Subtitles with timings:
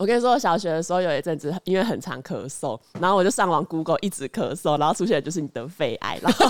[0.00, 6.46] 我跟你说，我小学的时候有一阵子，因为很常咳嗽，然后我就上网 Google 一直咳嗽，然后出现的就是你得肺癌，然后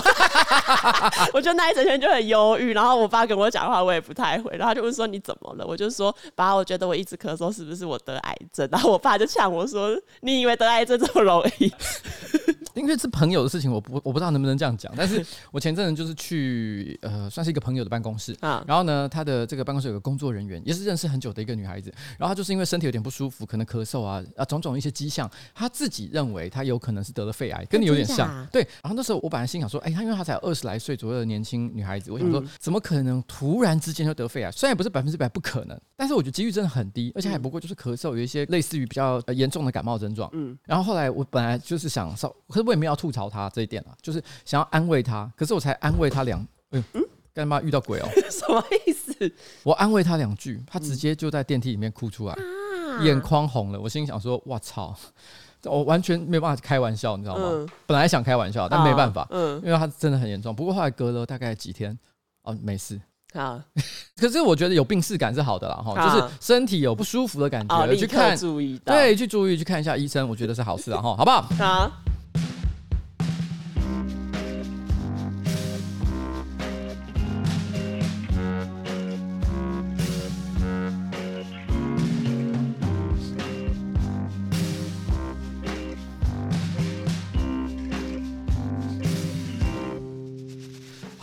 [1.35, 2.73] 我就那一整天就很忧郁。
[2.73, 5.67] 然后我爸跟我讲话，我也不太会，然后就问说你怎么了？
[5.67, 8.65] 我就说爸，我觉得我一直咳嗽，是不是我得癌症？
[8.71, 11.69] 然后我爸就呛我说，你以为得癌症这么容易？
[12.75, 14.91] 因为是朋友的事情，我不我不知道能不能这样讲。
[14.95, 23.45] 但是我前阵子就是去呃，算是一个朋友的办公室啊，然后呢，他的这个办公室有个工作人员，也是认识很久的一个女孩子，然后她就是因为身体有点不舒服。
[23.45, 28.47] 可能咳嗽啊啊，种种一些迹象，她自己认为她有可能是得了肺癌，跟你有点像。
[28.51, 34.51] 对，然后那时候我本来心想说，哎，她因为她才二十来岁左右的年轻女孩子，我想说，怎么可能突然之间就得肺癌？
[34.51, 40.29] 虽然不是百分之百不可能，但是我觉得几率真的很低，而且还不过就是咳嗽，有一些类似于比较严重的感冒症状。
[40.33, 46.39] 嗯，然后后来我本来就是想说，可是我也没有要吐槽他这一点啊，就是想要安慰他，可是我才安慰他两，
[46.71, 47.03] 哎嗯，
[47.33, 48.07] 干嘛遇到鬼哦？
[48.29, 49.31] 什么意思？
[49.63, 52.35] 我安慰他两句，他直接就在电梯里面哭出来。
[53.03, 54.93] 眼眶红了，我心想说：“我操，
[55.63, 57.43] 我完全没办法开玩笑，你知道吗？
[57.49, 60.53] 嗯、本来想开玩笑，但没办法，嗯，因为他真的很严重。
[60.53, 61.97] 不过后来隔了大概几天，
[62.43, 62.99] 哦，没事。
[63.33, 63.59] 好，
[64.19, 71.41] 可是我觉得有病视感是好的啦，哈，就是身体有不舒服的感觉，哦、去看，注意到，对，去注意去看一下医生，我觉得是好事啊，哈，好不好？
[71.57, 71.91] 好。”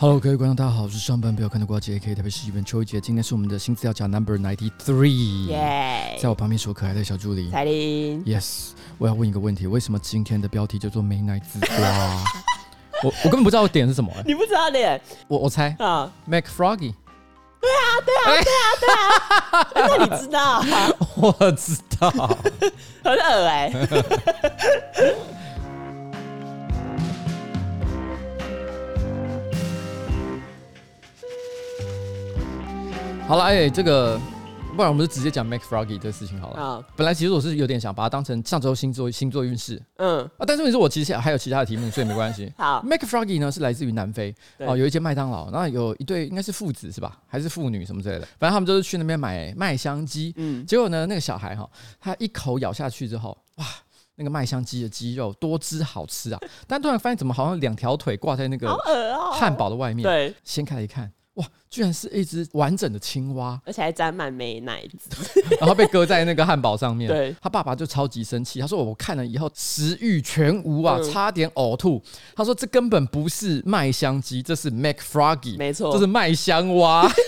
[0.01, 7.51] Hello，各位观众，大家好，我是上班不要看的瓜姐 AK，特别是一本秋一节，今天是我们的新资料夹 Number Ninety Three，耶，在我旁边是我可爱的小助理。
[7.51, 11.75] 彩玲，Yes，我要问一个问题，为什么今天的标题叫做美乃滋瓜？
[13.03, 15.01] 我我根本不知道我点是什么，你不知道点？
[15.27, 16.93] 我我猜啊，Mac Froggy，
[17.59, 18.41] 对啊，对啊，
[18.79, 20.63] 对啊，对啊， 那你知道？
[21.17, 22.09] 我知道，
[23.03, 23.69] 很耳哎。
[33.29, 34.19] 好了，哎、欸，这个，
[34.75, 36.59] 不然我们就直接讲 Mac Froggy 这个事情好了。
[36.59, 40.27] 好，本来其实我是有点想把它当成上周星座星座运势，嗯。
[40.39, 42.51] 啊，但是你说我其实还有其他的题目，所以没关系。
[42.57, 51.69] 好，Mac Froggy 呢是来自于南非，哦有一间麦当劳，然后有一对应该是父子是吧，还是父女什么之类的，反正他们就是去那边买麦香鸡，嗯，结果呢那个小孩哈，
[51.99, 53.65] 他一口咬下去之后，哇，
[54.15, 58.75] 那个麦香鸡的鸡肉多汁好吃啊，但突然发现怎么好像两条腿挂在那个
[59.33, 61.11] 汉堡的外面，对，掀开来一看。
[61.39, 67.07] 哇，居然是一只完整的青蛙，而且还沾满美奶子， 然后被搁在那个汉堡上面。
[67.09, 72.01] 对，他爸爸就超级生气，他说：“我看了以后食欲全无啊，嗯、差点呕吐。”
[72.35, 77.09] 他说：“这根本不是麦香鸡，这是 Mac Froggy，没错，这是麦香蛙。”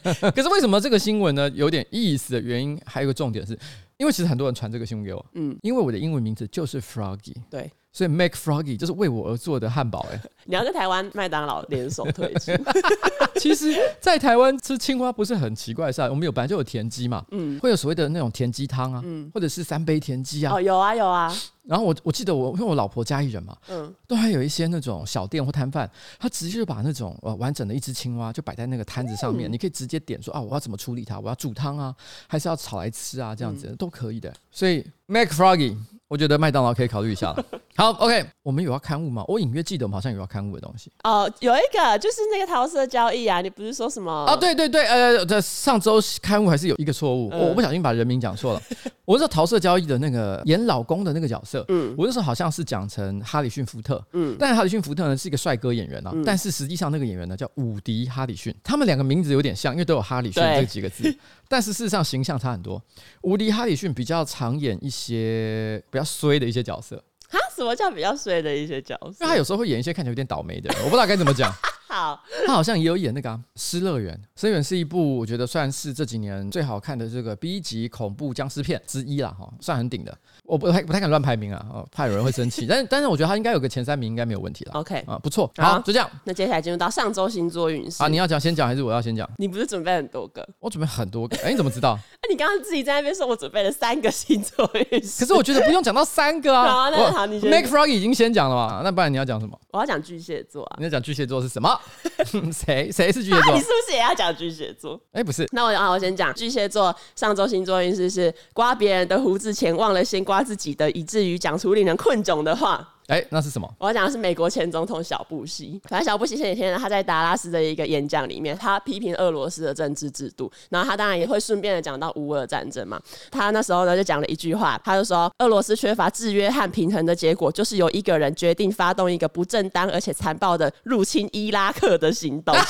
[0.34, 1.50] 可是为什么这个新闻呢？
[1.54, 3.58] 有点意思的原因，还有一个重点是，
[3.96, 7.70] 因为其实很多人传这个新闻给我，嗯，因为我的英文名字就是 Froggy，对。
[7.92, 12.52] 所以 Mac Froggy 就是为我而做的汉堡，哎， 你要跟台湾麦当劳联手推出。
[13.40, 16.08] 其实，在台湾吃青蛙不是很奇怪，是吧？
[16.08, 21.34] 我们有本来就有田鸡嘛，嗯，会有所谓的那种田鸡汤啊，嗯，或者是三杯田鸡啊，哦，有啊有啊。
[21.62, 31.94] 然后我我记得我因为我老婆嘉义人嘛，嗯，都还有一些那种小店或摊贩，他直接就把那种呃完整的一只青蛙就摆在那个摊子上面，嗯、你可以直接点说啊，我要怎么处理它，我要煮汤啊，
[32.26, 34.32] 还是要炒来吃啊，这样子、嗯、都可以的。
[34.50, 35.76] 所以 Mac Froggy。
[36.06, 37.44] 我觉得麦当劳可以考虑一下了。
[37.76, 39.24] 好，OK，我们有要刊物吗？
[39.28, 40.90] 我隐约记得我们好像有要刊物的东西。
[41.04, 44.10] 哦，有一个就是那个桃色交易啊，你不是说什么？
[44.28, 48.62] 哦，对对对，呃，在上周刊物还是有一个错误，嗯、我不小心把人名讲错了。
[49.06, 61.16] 我是说桃色交易的那个演老公的那个角色，嗯，我那时候好像是讲成哈里逊福特，嗯，但是哈里逊福特呢是一个帅哥演员啊，嗯、但是实际上那个演员呢叫伍迪哈里逊，他们两个名字有点像，因为都有哈里逊这几个字，对
[61.50, 62.80] 但是事实上形象差很多。
[63.22, 66.96] 无敌哈里逊比较常演一些比较衰的一些角色，
[67.28, 67.40] 哈？
[67.56, 69.24] 什么叫比较衰的一些角色？
[69.24, 71.52] 因为他有时候会演一些看起来有点倒霉的人，我不知道该怎么讲。
[71.90, 80.16] 好，他好像也有演那个《失乐园》，《失乐园》是一部我觉得算是这几年最好看的这个 B 级恐怖僵尸片之一啦，哈，算很顶的。
[80.44, 82.64] 我不太不太敢乱排名啊，哦，怕有人会生气。
[82.70, 84.72] 但是但是我觉得他应该有个前三名，应该没有问题了。
[84.74, 86.08] OK 啊，不错，好，就这样。
[86.22, 89.28] 那接下来进入到上周星座运势啊，你要讲先讲还是我要先讲？
[89.38, 90.48] 你不是准备很多个？
[90.60, 91.98] 我准备很多个，哎， 你怎么知道？
[92.22, 95.24] 那你刚刚自己在那边说，我准备了三个星座运势。
[95.24, 96.68] 可是我觉得不用讲到三个啊。
[96.68, 97.50] 好，那好，你先。
[97.50, 98.80] Make Froggy 已经先讲了嘛？
[98.84, 99.58] 那不然你要讲什么？
[99.72, 100.76] 我要讲巨蟹座啊。
[100.78, 101.79] 你要讲巨蟹座是什么？
[102.52, 103.52] 谁谁是巨蟹座？
[103.54, 105.00] 你是不是也要讲巨蟹座？
[105.12, 105.46] 哎，不是。
[105.52, 112.86] 那我啊，我先讲巨蟹座上周星座运势是刮别人的胡子前忘了先刮自己的，以至于讲出令人困窘的话。
[113.10, 113.68] 哎、欸，那是什么？
[113.76, 115.80] 我要讲的是美国前总统小布希。
[115.88, 123.00] 反正小布希前几天呢，他在达拉斯的一个演讲里面，他批评俄罗斯的政治制度，然后他当然也会顺便的讲到乌俄战争嘛。
[123.28, 132.54] 他那时候呢就讲了一句话，他就说俄罗斯缺乏制约和平衡的结果，就是由一个人决定发动一个不正当而且残暴的入侵伊拉克的行动。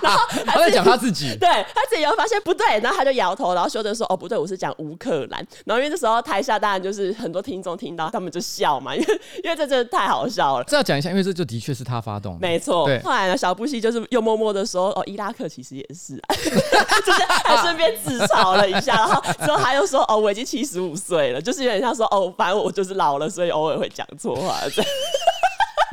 [0.00, 10.64] 然后他，他在讲他自己，对他自己又发现不对，然后他就摇头，然后修正说：“哦，不对，我是讲乌克兰。”然后因为这时候台下当然就是很多听众听到，他们就笑嘛，因为因为这真的太好笑了。
[10.64, 12.84] 这要讲一下，因为这就的确是他发动的，没错。
[12.86, 24.54] 对，后来呢，小布希就是又默默的说：“哦，伊拉克其实也是、啊， 就是还顺便自嘲了一下。”然后之后他又说：“哦，我已经七十五岁了，就是有点像说哦，反正我就是老了，所以偶尔会讲错话。”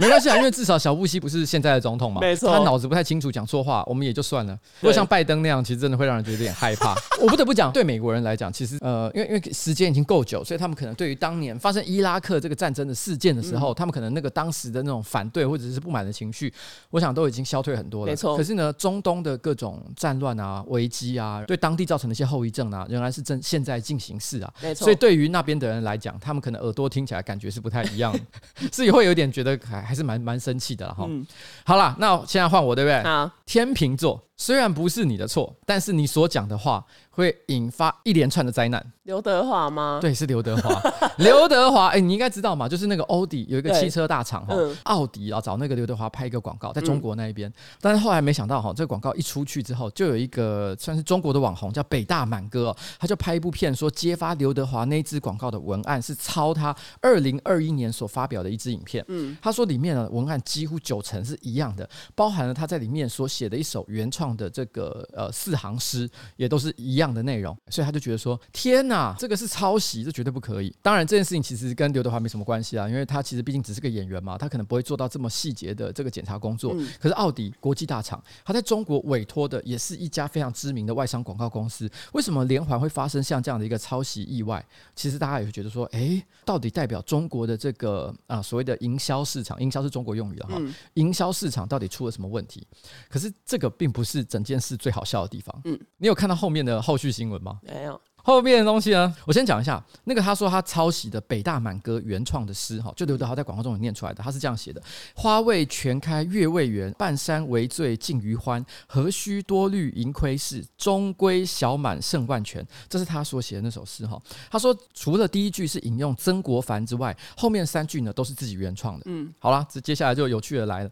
[0.01, 4.57] 没关系啊，因为至少小布希不是现在的总统嘛，没错，他脑子不太清楚，讲错话我们也就算了。
[4.79, 6.95] 如果像拜登那样，其实真的会让人觉得有点害怕。
[7.21, 16.51] 我不得不讲，对美国人来讲，其实呃，因为因为时间已经够久，所以他们可能对于当年发生伊拉克这个战争的事件的时候，嗯、他们可能那个当时的那种反对或者是不满的情绪，
[16.89, 18.11] 我想都已经消退很多了。
[18.11, 18.35] 没错。
[18.35, 24.51] 可是呢，中东的各种战乱啊、危机啊，对当地造成的一些后遗症啊，仍然是正现在进行式啊。
[24.61, 24.85] 没错。
[24.85, 28.19] 所以对于那边的人来讲，他们可能耳朵听起来感觉是不太一样的，
[28.71, 31.25] 所以会有点觉得还还是蛮蛮生气的哈，嗯、
[31.65, 33.03] 好了，那现在换我对不对？
[33.03, 34.23] 好，天秤座。
[34.41, 38.83] 虽然不是你的错，但是你所讲的话会引发一连串的灾难。
[39.03, 39.99] 刘德华吗？
[40.01, 40.81] 对，是刘德华。
[41.19, 42.67] 刘德华，哎、欸，你应该知道嘛？
[42.67, 47.47] 就是那个欧迪有一个汽车大厂哈，嗯、奥迪啊找那个刘德华拍一个广告，在中国那一边。
[47.51, 59.05] 嗯、但是后来没想到哈，这个广告一出去之后，就有一个算是中国的网红叫北大满哥，他就拍一部片说，揭发刘德华那支广告的文案是抄他二零二一年所发表的一支影片。
[59.07, 64.30] 嗯，他说里面的文案几乎九成是一样的，包含了他在里面所写的一首原创。
[64.35, 70.75] 的这个呃四行诗也都是一样的内容，所以他就觉得说：天哪，这个是抄袭，这绝对不可以。
[70.81, 76.73] 当然，这件事情其实跟刘德华没什么关系啊，因为他其实毕竟只是个演员嘛，他可能不会做到这么细节的这个检查工作。
[76.75, 84.63] 嗯、可是奥迪国际大厂，他在中国委托的也是一家非常知名的外商广告公司，为什么连环会发生像这样的一个抄袭意外？
[84.95, 90.61] 其实大家也会觉得说：哎，到底代表中国的这个啊所谓的营销市场，营销是中国用语的哈，
[90.95, 92.65] 营销市场到底出了什么问题？
[93.09, 94.10] 可是这个并不是。
[94.25, 97.59] 整件事最好笑的地方，嗯，你有看到后面的后续新闻吗？
[97.61, 97.99] 没有。
[98.23, 99.11] 后面的东西呢？
[99.25, 104.79] 我先讲一下，那个他说他抄袭的北大满哥原创的诗，哈，就刘德华在广告中有念出来的，他是这样写的：
[105.15, 112.63] 花未全开月未圆，半山为醉尽余欢，何须多虑盈亏事，终归小满胜万全。
[112.87, 114.21] 这是他所写的那首诗，哈。
[114.51, 119.05] 他说除了第一句是引用曾国藩之外，后面三句呢都是自己原创的。
[119.07, 120.91] 嗯，好了，这接下来就有趣的来了。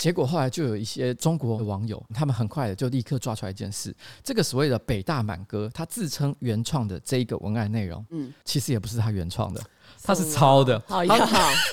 [0.00, 3.94] 结果后来就有一些中国的网友，他们很快的就立刻抓出来一件事：
[4.24, 9.62] 这个所谓的北大满哥，他自称原创的这一个文案内容，嗯，其实也不是他原创的。
[10.02, 11.28] 他是抄的，好呀。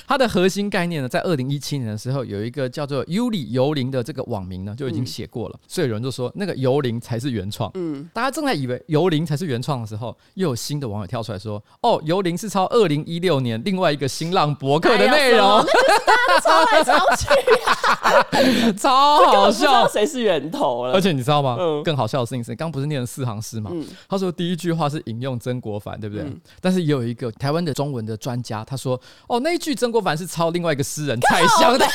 [0.06, 5.54] 它 的核心概念呢，在二零一七年的时候，有一个叫做“尤里尤林”的这个网名呢，就已经写过了。
[5.56, 7.70] 嗯、所以有人就说，那个尤林才是原创。
[7.74, 15.58] 嗯，大家正在以为尤林才是原创的时候，又有新的网友跳出来说：“哦，尤林是抄二零一六年另外一个新浪博客的内容。
[15.58, 15.64] 哎”
[16.08, 19.88] 那就是抄来抄去， 超好笑。
[19.88, 20.92] 谁是源头了？
[20.92, 21.56] 而且你知道吗？
[21.58, 23.70] 嗯、更好笑的事情是，刚不是念了四行诗吗？
[23.72, 26.24] 嗯、他说第一句话是引用曾国藩，对不对？
[26.24, 28.17] 嗯、但是也有一个台湾的中文的。
[28.18, 31.86] 专家他说：“哦，那一句曾国藩是抄另外一个诗人蔡襄的。”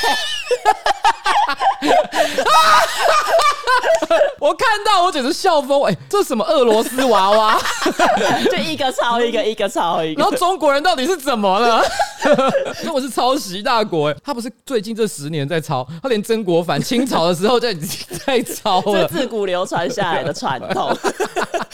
[4.40, 5.84] 我看到我简直笑疯！
[5.84, 7.60] 哎、欸，这是什么俄罗斯娃娃？
[8.52, 10.22] 就一个抄一个，一个抄一个。
[10.22, 11.84] 然后中国人到底是怎么了？
[12.84, 20.96] 中国是抄袭大国哎、欸，他不是最近这十年在抄，他连曾国藩清朝的时候就已经在抄了，自古流传下来的传统。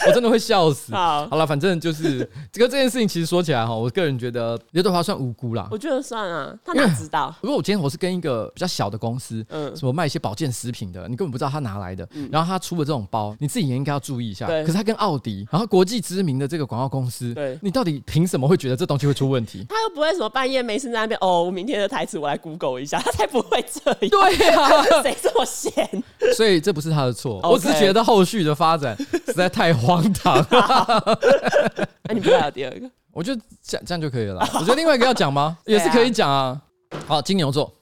[0.06, 0.92] 我真的会笑死。
[0.94, 2.18] 好，好了，反正就是
[2.50, 5.68] 这个这件事情，其实说起来哈，我个人觉得刘德华算无辜啦。
[5.70, 7.34] 我觉得算啊，他哪知道？
[7.42, 14.46] 如果我今天我是跟一个比较小的公司，嗯，什么卖一些保健食品的，你根本不知道他哪来的，嗯、然后他出了这种包，你自己也应该要注意一下。
[14.46, 19.66] 对可是他跟奥迪，然后国际知名的这个广告公司，对，你到底凭什么会觉得这东西会出问题？
[19.68, 23.98] 他又不会什么半夜没事在那边哦，我明天的台词我来 Google 一下，他才不会这样。
[24.00, 26.02] 对啊， 谁这么闲？
[26.34, 28.96] 所以这不是他的错我只是觉得后续的发展
[29.26, 30.34] 实在太荒唐。
[32.08, 32.90] 那你不要有第二个？
[33.12, 34.48] 我觉得这样这样就可以了啦。
[34.54, 35.58] 我觉得另外一个要讲吗？
[35.66, 36.58] 也是可以讲啊。
[37.06, 37.72] 好，金牛座，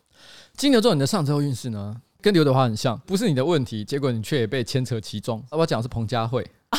[0.57, 5.43] 金牛座，你的上周运势呢，跟刘德华很像，不是你的问题，结果你却也被牵扯其中。
[5.51, 6.45] 我要讲的是彭佳慧。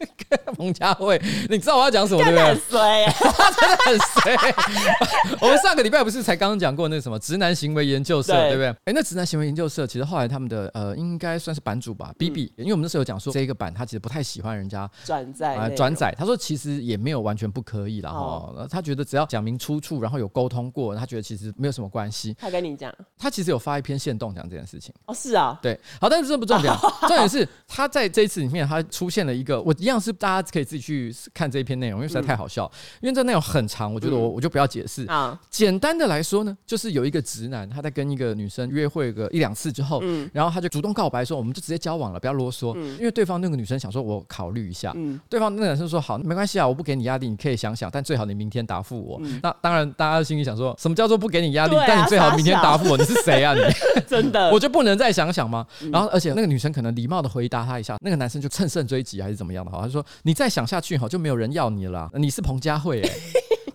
[0.54, 2.44] 彭佳慧，你知道我要讲什么对不对？
[2.44, 4.54] 很衰，他 真的很衰。
[5.40, 8.68] 我们上个礼拜不是才刚刚讲过那个什么直男行为研究社，对不对？
[8.84, 16.14] 哎，那直男行为研究社其实后来他们的呃，应该算是版主吧，B B，因为我们那时候有讲说这个版他其实不太喜欢人家转载啊转载。
[16.18, 22.34] 他说其实也没有完全不可以了哈，他觉得只要讲明出处，然后有沟通过，他觉得其实没有什么关系。
[22.38, 24.94] 他跟你讲，他其实有发一篇线动讲这件事情。
[25.06, 26.74] 哦，是啊，对，好，但是这不重点，
[27.08, 32.70] 重点是他在这一次里面他出现了一个，我一样是大家可以自己去看这一篇内容，因为实在太好笑，
[33.00, 35.38] 因为这内容很长，我觉得我我就不要解释啊。
[35.50, 42.76] 简单的来说呢，就是有一个直男他在跟一个女生约会个一两次之后，然后他就主动告白说，我们就直接交往了，不要啰嗦。
[42.98, 44.94] 因为对方那个女生想说，我考虑一下。
[45.28, 49.20] 对方那个男生说，好，没关系啊，我不给你压力，你可以想想，但最好你明天答复我。
[49.42, 51.74] 那当然，大家心里想说，什么叫做不给你压力？
[51.86, 53.60] 但你最好明天答复我，你是谁啊你？
[54.06, 55.66] 真的， 我就不能再想想吗？
[55.92, 59.70] 然后，而且那个女生可能礼貌的回答他一下，那个男生就乘胜追击还是怎么样的？
[59.70, 62.08] 好，他说，你再想下去哈，就没有人要你了。
[62.14, 63.10] 你是彭佳慧哎。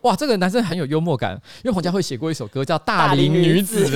[0.06, 1.32] 哇，这个男生很有幽默感，
[1.64, 3.90] 因为彭佳慧写过一首歌叫《大龄女子》，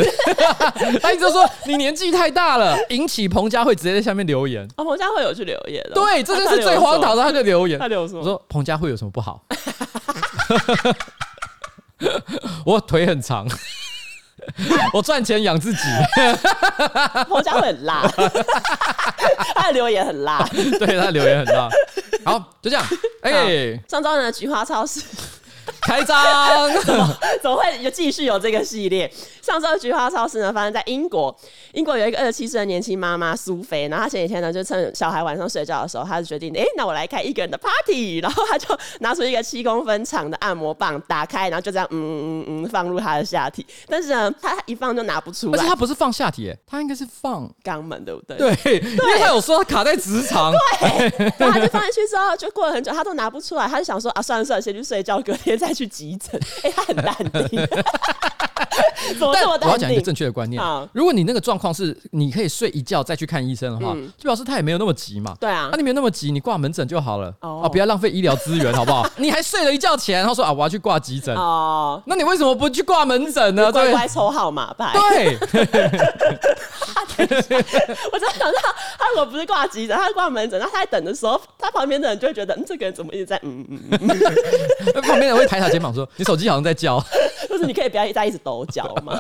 [1.00, 4.68] 他一直说你年纪太大了，引起彭佳慧直接在下面留言。
[4.76, 5.94] 哦，彭佳慧有去留言了。
[5.94, 7.78] 对，这就是最荒唐的，他就留言。
[7.78, 8.22] 他留什么？
[8.22, 9.46] 我说彭佳慧有什么不好？
[12.66, 13.48] 我腿很长，
[14.94, 15.80] 我赚钱养自己。
[17.28, 18.12] 彭佳慧很辣，
[19.54, 21.70] 他的留言很辣，对，他的留言很辣。
[22.30, 22.86] 好，就这样。
[23.24, 25.02] 哎，上周呢，菊花超市。
[25.90, 26.72] 开张，
[27.42, 29.12] 怎么会有继续有这个系列？
[29.42, 31.36] 上周的菊花超市呢，发生在英国。
[31.72, 38.20] 英国有一个二十七岁的年轻妈妈苏菲，然后她前几天呢，就趁小孩晚上睡觉的时候，她就决定，哎、欸，那我来开一个人的 party。
[38.20, 43.66] 然后她就拿出一个七公分长的按摩棒，打开，然后就这样，嗯嗯嗯，放入她的下体。
[43.88, 45.54] 但是呢，她一放就拿不出来。
[45.54, 48.38] 而且她不是放下体，她应该是放肛门，对不对？
[48.38, 50.54] 对，对因为她有说她卡在直肠。
[50.80, 53.68] 对，然后她就放进去之后，就过了很久，她都拿不出来。
[53.68, 56.40] 她就想说，啊，算了算了，先去睡觉，隔天再去急诊。
[56.64, 57.16] 哎、欸，他很淡
[57.48, 57.68] 定。
[59.18, 59.68] 怎么这么淡定？
[59.68, 60.62] 我要讲一个正确的观念。
[60.94, 65.34] 如果你那个状况是你可以睡一觉再去看医生的话，就表示他也没有那么急嘛。
[65.40, 67.34] 对啊，那你没有那么急，你挂门诊就好了。
[67.40, 69.10] 哦，不要浪费医疗资源，好不好？
[69.18, 71.34] 你还睡了一觉前，然后说啊，我要去挂急诊。
[71.36, 73.72] 哦，那你为什么不去挂门诊呢？
[73.72, 74.94] 乖乖抽号码牌。
[74.94, 75.38] 对。
[78.12, 78.60] 我真的想到，
[78.98, 85.02] 他如果不是挂急诊，他挂门诊，然后他在等的时候，他旁边的人就会觉得，嗯，这个人怎么一直在嗯嗯嗯？
[85.02, 87.04] 旁边人会抬他肩膀说：“你手机好像在叫。”
[87.60, 89.14] 是你可以不要再一直抖脚嘛，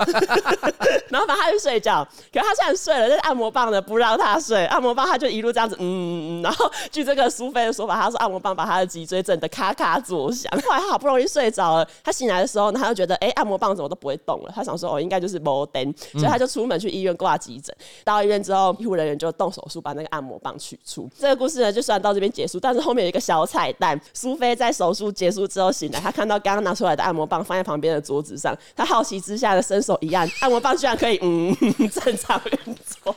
[1.09, 21.09] 然后反正他去睡觉，可是他虽然睡了，但是按摩棒呢不让他睡，按摩棒他就一路这样子，嗯嗯嗯，然后据这个苏菲的说法，他说按摩棒把他的脊椎震得咔咔作响，后来他好不容易睡着了，他醒来的时候呢，他就觉得哎、按摩棒怎么都不会动了，他想说哦，应该就是摩登，所以他就出门去医院挂急诊，到医院之后，医护人员就动手术把那个按摩棒取出。
[21.19, 31.55] 这个故事呢就算到这边结束，但是后面有一个小彩蛋，苏菲在手术结束之后醒来，他看到刚刚拿出来的按摩棒放在旁边的桌子上，他好奇之下的伸手一按，按摩棒居然可以嗯
[31.89, 33.15] 正常运作，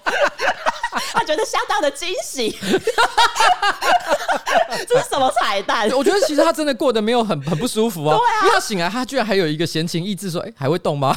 [1.12, 2.56] 他觉得相当的惊喜。
[4.88, 5.88] 这是什么彩蛋？
[5.90, 11.14] 我觉得其实他真的过得没有很 很不舒服啊，因为他醒来，他居然还有一个闲情逸致说：“哎，还会动吗？”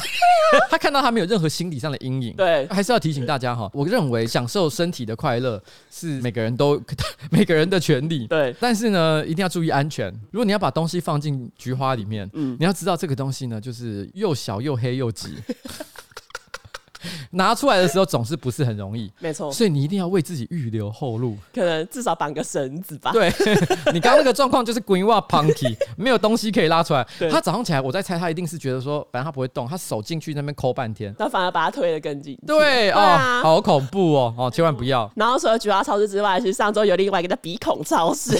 [0.70, 2.34] 他看到他没有任何心理上的阴影。
[2.36, 6.80] 对，还是要提醒大家哈，我认为享受身体的快乐是每个人都
[7.30, 8.26] 每个人的权利。
[8.26, 10.12] 对，但是呢，一定要注意安全。
[10.30, 15.36] 如果你要把东西放进菊花里面，嗯，你要知道这个东西呢，就是又小又黑又挤。
[17.32, 23.12] 拿出来的时候总是不是很容易，没错，所以你一定要为自己预留后路，可能至少绑个绳子吧。
[23.12, 23.32] 对，
[23.92, 27.06] 你刚刚那个状况就是滚袜 punky， 没有东西可以拉出来。
[27.30, 32.38] 他早上起来，我在猜他一定是觉得说，反正他不会动，他手进去那边抠半天，那反而把他推得更紧。
[32.46, 35.10] 对啊，好恐怖哦，哦，千万不要。
[35.16, 38.36] 然后除了菊花超市之外，其实上周有另外一个叫鼻孔超市，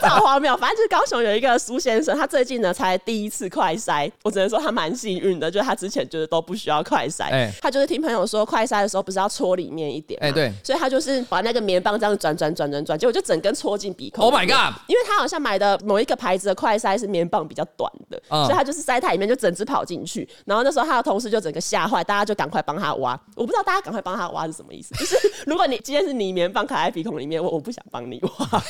[0.00, 0.56] 超荒谬。
[0.56, 7.30] 反正就是高雄有一个苏先生，他最近呢才第一次快筛，我只能说他蛮幸运的，就是他之前就是都不需要快筛。
[7.30, 10.54] 哎，他就是听朋友说，快塞的时候不是要戳里面一点吗？
[10.64, 14.24] 所以他就是把那个棉棒这样转转转转转，结果就整根戳进鼻孔。
[14.24, 14.74] Oh my god！
[14.86, 20.28] 因为他好像买的某一个牌子的快塞是棉棒比较短的，所以他就是塞太里面就整只跑进去。
[20.44, 23.18] 然后那时候他的同事就整个吓坏，大家就赶快帮他挖。
[23.34, 24.94] 我不知道大家赶快帮他挖是什么意思？
[24.94, 25.16] 就是
[25.46, 28.62] 如果你今天是你棉棒卡在鼻孔里面，我我不想帮你挖。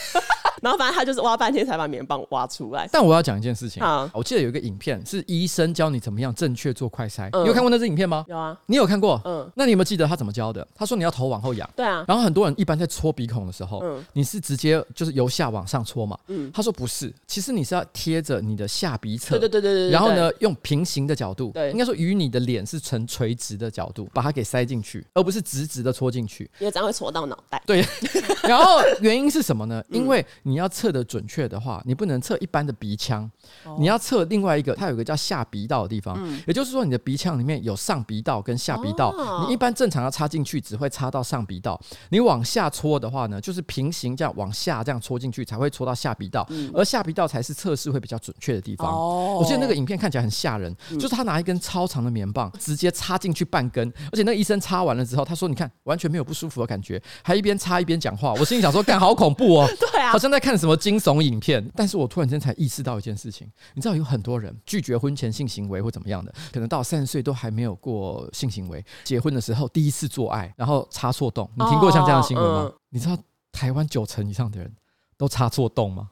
[0.62, 2.88] 然后反正他就是挖半天才把棉棒挖出来。
[2.90, 8.24] 但我要讲一件事情啊，我记得有一个影片是医生教你怎么样正确做快筛，你有看过那支影片吗？
[8.28, 9.20] 有啊，你有看过？
[9.24, 10.66] 嗯，那你有没有记得他怎么教的？
[10.74, 12.04] 他说你要头往后仰，对啊。
[12.06, 16.16] 然后很多人一般在搓鼻孔的时候，你是直接就是由下往上搓嘛？
[16.28, 27.60] 嗯，他说不是，其实你是要贴着你的下鼻侧，对对对对对，然后呢，用平行的角度，对，应该说与你的脸是呈垂直的角度，把它给塞进去，而不是直直的戳进去，因为这样会戳到脑袋。
[27.66, 27.84] 对，
[28.44, 29.82] 然后原因是什么呢？
[29.88, 33.30] 因为你要测的准确的话，你不能测一般的鼻腔，
[33.78, 39.14] 你要测另外一个，它有个叫下鼻道的地方，也就是说你的鼻腔里面有上鼻道跟下鼻道，
[39.46, 41.80] 你一般正常要插进去只会插到上鼻道，
[42.10, 48.92] 你往下戳的话呢，就是平行这样往下这样戳进去才会戳到下鼻道，而下鼻道才是测试会比较准确的地方。
[49.36, 59.68] 我记得那个影片看起来很吓人，就是他拿一根超长的棉棒直接插进去半根，而且那个医生插完了之后，他说：“你看，完全没有不舒服的感觉，还一边插一边讲话。”我心里想说：“干，好恐怖哦！
[59.78, 61.66] ”对啊，好像在看什么惊悚影片。
[61.74, 71.48] 但是我突然间才意识到一件事情，你知道有很多人拒绝婚前性行为或怎么样的，可能到三十岁都还没有过性行为，结婚的时候第一次做爱，然后插错洞。
[71.54, 72.72] 你听过像这样的新闻吗？
[72.90, 73.16] 你知道
[73.52, 74.70] 台湾九成以上的人
[75.16, 76.10] 都插错洞吗？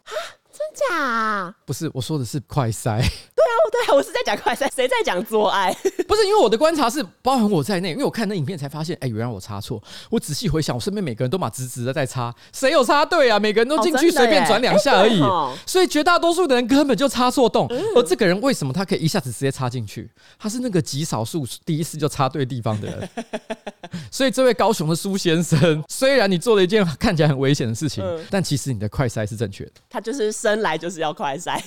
[0.53, 1.55] 真假？
[1.67, 2.99] 不是，我说的是快塞。
[2.99, 3.60] 对啊，
[3.93, 5.73] 我是在讲快塞，谁在讲做爱？
[6.07, 9.83] 不是，因为我的观察是包含我在内，因为我看那影片才发现，哎、欸，原来我插错。
[10.09, 13.39] 我仔细回想，我身边每个人都嘛直直的在插，谁有插对啊？
[13.39, 15.21] 每个人都进去随便转两下而已，
[15.67, 17.67] 所以绝大多数的人根本就插错洞。
[17.71, 20.11] 嗯、而这个人为什么他可以一下子直接插进去？
[20.39, 23.09] 他是那个极少数第一次就插对地方的人。
[24.11, 29.73] 所以这位高雄的苏先生，虽然你做了一件看起来很危险的事情，嗯、但其实你的快塞是正确的。
[29.89, 31.61] 他就是生来就是要快筛。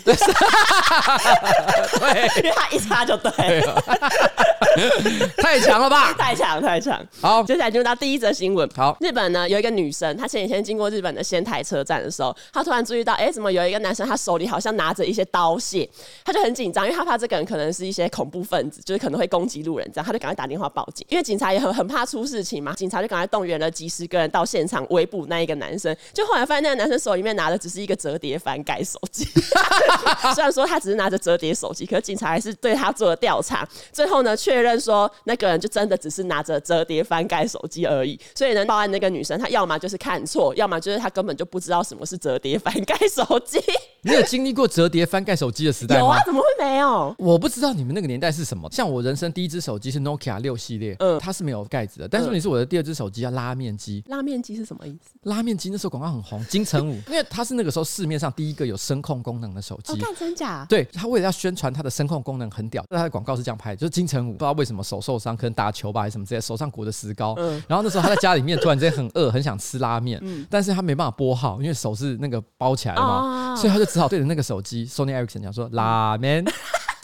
[1.99, 3.31] 对， 因为他一插就对，
[5.37, 6.13] 太强了吧？
[6.13, 6.99] 太强太强。
[7.21, 8.67] 好，接下来进入到第一则新闻。
[8.75, 15.87] 好，日本呢有一个女生，她前几天经过日本的仙台车站的时候，她突然注意到，哎、欸，怎么有一个男生，他手里好像拿着一些刀械，
[16.25, 21.05] 她就很紧张，因为她怕这个人可能是一些恐怖分子，就是可能会攻击路人，这样，她就赶快打电话报警。
[21.09, 25.95] 因为警察也很很怕出事情嘛，警察就赶快动员了几十个人到现场围捕那一个男生。
[26.13, 29.25] 就后来发现那个男生手里面拿的只是一个折叠翻盖手机，
[30.33, 38.19] 虽然说他只是拿着折叠手机，可是警察还是对他做了调查，最后呢确认说那个人就真的只是拿着折叠翻盖手机而已。
[38.35, 43.59] 所以呢，报案那个女生她要么就是看错，要么就是她根本就不知道什么是折叠翻盖手机。
[44.01, 46.01] 你有经历过折叠翻盖手机的时 代吗？
[46.01, 47.15] 有啊，怎么会没有？
[47.17, 48.69] 我不知道你们那个年代是什么。
[48.71, 52.07] 像我人生第一只手机是 Nokia 六系列，嗯，它是没有盖子的。
[52.07, 54.03] 但是你是我的第二只手机叫拉面机。
[54.07, 55.11] 拉面机是什么意思？
[55.23, 59.93] 拉面机那时候广告很红，金城武，因为它是那个时候市面上第一个有声控功能的手机。
[59.93, 60.65] 哦，看真假？
[60.67, 67.33] 对，他为了要宣传它的声控功能很屌，那他的广告是这样拍的，就是金城武不知道为什么手受伤，可能打球吧还是什么之类，手上裹着石膏。
[67.37, 76.45] 嗯，然后那时候他在家里面突然之间很饿，很想吃拉面，嗯，但是他没办法拨号，因为手是那个包起来的嘛，哦，所以他就只好对着那个手机 Sony Ericsson 讲说拉面。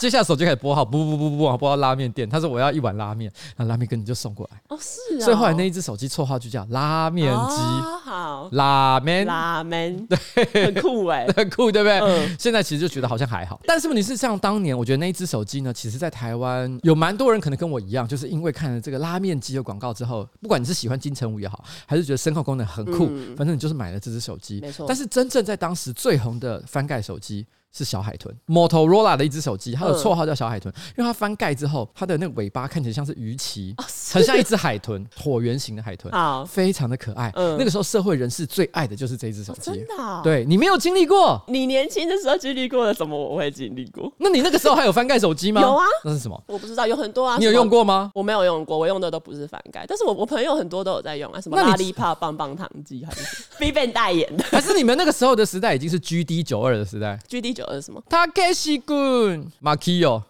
[0.00, 2.26] 接下来手机开始拨号，不不不不不，拨到拉面店。
[2.26, 4.58] 他说我要一碗拉面，那拉面哥你就送过来。
[4.70, 5.20] 哦，是啊。
[5.22, 7.56] 所以后来那一只手机绰号就叫拉面机。
[8.02, 8.48] 好。
[8.52, 9.26] 拉面。
[9.26, 10.06] 拉面。
[10.06, 11.98] 对，很酷哎，很酷，对不对？
[12.00, 12.34] 嗯。
[12.38, 24.60] 现在其实就觉得好像还好，但是问题是像当年，我觉得那一只手机呢，其实在台湾有蛮多人可能跟我一样，就是因为看了这个拉面机的广告之后，不管你是喜欢金城武也好，还是觉得声控功能很酷，反正你就是买了这只手机。
[24.62, 24.86] 没错。
[24.88, 27.46] 但是真正在当时最红的翻盖手机。
[27.72, 33.74] 是小海豚，Motorola 的一只手机，它的绰号叫小海豚，因为它翻盖之后，它的那个尾巴看起来像是鱼鳍，
[34.10, 36.12] 很像一只海豚，椭圆形的海豚，
[36.46, 37.30] 非常的可爱。
[37.34, 40.20] 嗯那个时候社会人士最爱的就是这一只手机，真的？
[40.24, 44.10] 对，你没有经历过，你年轻的时候经历过的，怎么我会经历过？
[44.18, 45.60] 那你那个时候还有翻盖手机吗？
[45.60, 46.42] 有啊，那是什么？
[46.46, 47.36] 我不知道，有很多啊。
[47.38, 48.10] 你有用过吗？
[48.14, 58.02] 我没有用过，我用的都不是翻盖，但是我我朋友很多都有在用啊，什么拉力帕棒棒糖机还是 BigBang 代言的， 还是你们那个时候的时代已经是 GD 九二的时代？GD 九二是什么？
[58.08, 58.26] 它。
[58.32, 60.22] 开西滚马基欧，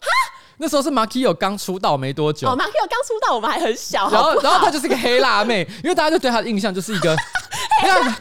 [0.60, 2.46] 那时候是 makio 刚出道没多久。
[2.46, 4.10] 哦 makio 刚出道，我们还很小。
[4.10, 7.16] 然后，然后她就是个黑辣妹，因为大家就对她的印象就是一个。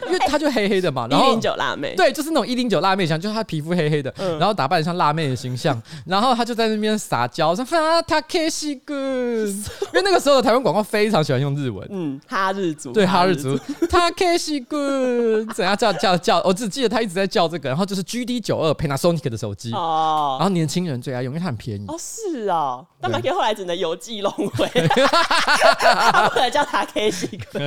[0.06, 13.58] 因为她就黑黑的嘛，然后一零九辣妹，对，就是那种一零九辣妹像，就是她皮肤黑黑的，然后打扮像辣妹的形象， 然后她就在那边撒娇说哈他开西滚， 因为那个时候的台湾广告非常喜欢用日文，嗯，哈日族，对哈日族，
[13.90, 19.72] 他开西滚，怎样叫叫叫，我只记得她一直在叫这个，然后就是 GD 九二 Panasonic 的手机。
[19.72, 21.84] 哦，然后年轻人最爱用，因为它很便宜。
[21.86, 24.88] 哦，是哦，那马 K 后来只能邮寄弄回来，
[26.12, 27.60] 他不可能叫他 K 西哥，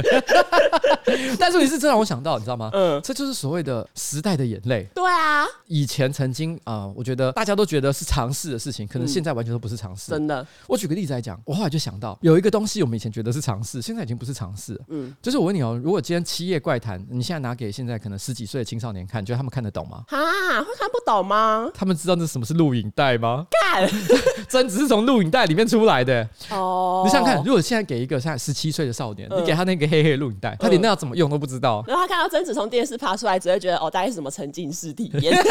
[1.38, 1.84] 但是你是。
[1.84, 2.69] 真让我想到，你知道吗？
[2.71, 4.88] 嗯，这就是所谓的时代的眼泪。
[4.95, 10.12] 对啊，以前曾经啊、呃，我觉得大家都觉得是尝试的事情，可能现在完全都不是常识。
[10.12, 14.80] 真的，我举个例子来讲，我后来就想到有一个东西，我们以前觉得是尝试，现在已经不是尝试。
[14.88, 20.06] 嗯，就是我问你哦，如果今天《七夜怪谈》，你现在拿给现在可能十几岁的青少年看，你觉得他们看得懂吗？
[20.08, 20.17] 啊，
[20.63, 21.69] 会看不懂吗？
[21.73, 23.45] 他们知道那什么是录影带吗？
[23.52, 23.89] 干，
[24.53, 26.27] 真只是从录影带里面出来的。
[26.51, 31.83] 哦，你想想看，如果现在给一个现在十七岁的少年，你给他那个黑黑的录影带，他连那要怎么用都不知道。
[31.87, 35.35] 然后他看到贞子从电视爬出来，只会觉得哦，大概是什么沉浸式体验。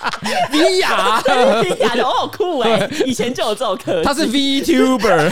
[0.50, 2.88] VR，VR 好酷 哎！
[3.04, 4.04] 以前就有这种科技。
[4.04, 5.28] 他是 VTuber，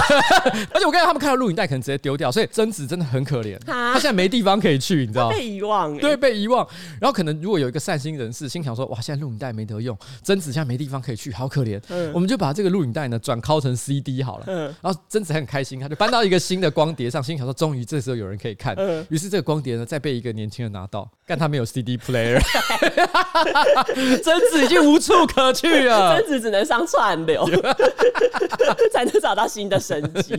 [0.73, 3.59] 而且我刚才他们看到录影带可能直接丢掉，所以贞子真的很可怜。
[3.67, 5.37] 他现在没地方可以去，你知道吗？
[5.37, 6.67] 被遗忘，对，被遗忘。
[7.01, 11.81] 然后可能如果有一个善心人士心想说，哇，现在录影带没得用，贞子现在没地方可以去，好可怜。
[12.13, 14.45] 我们就把这个录影带呢转拷成 CD 好了。
[14.83, 18.77] 然后贞子还很开心，他就搬到一个新的光碟上，心想说，终于这时候有人可以看。
[19.09, 22.41] 于是这个光碟呢，再被一个年轻人拿到，但他没有 CD player，
[24.23, 27.49] 贞子已经无处可去了， 贞子只能上串流，
[28.93, 30.37] 才能找到新的生机。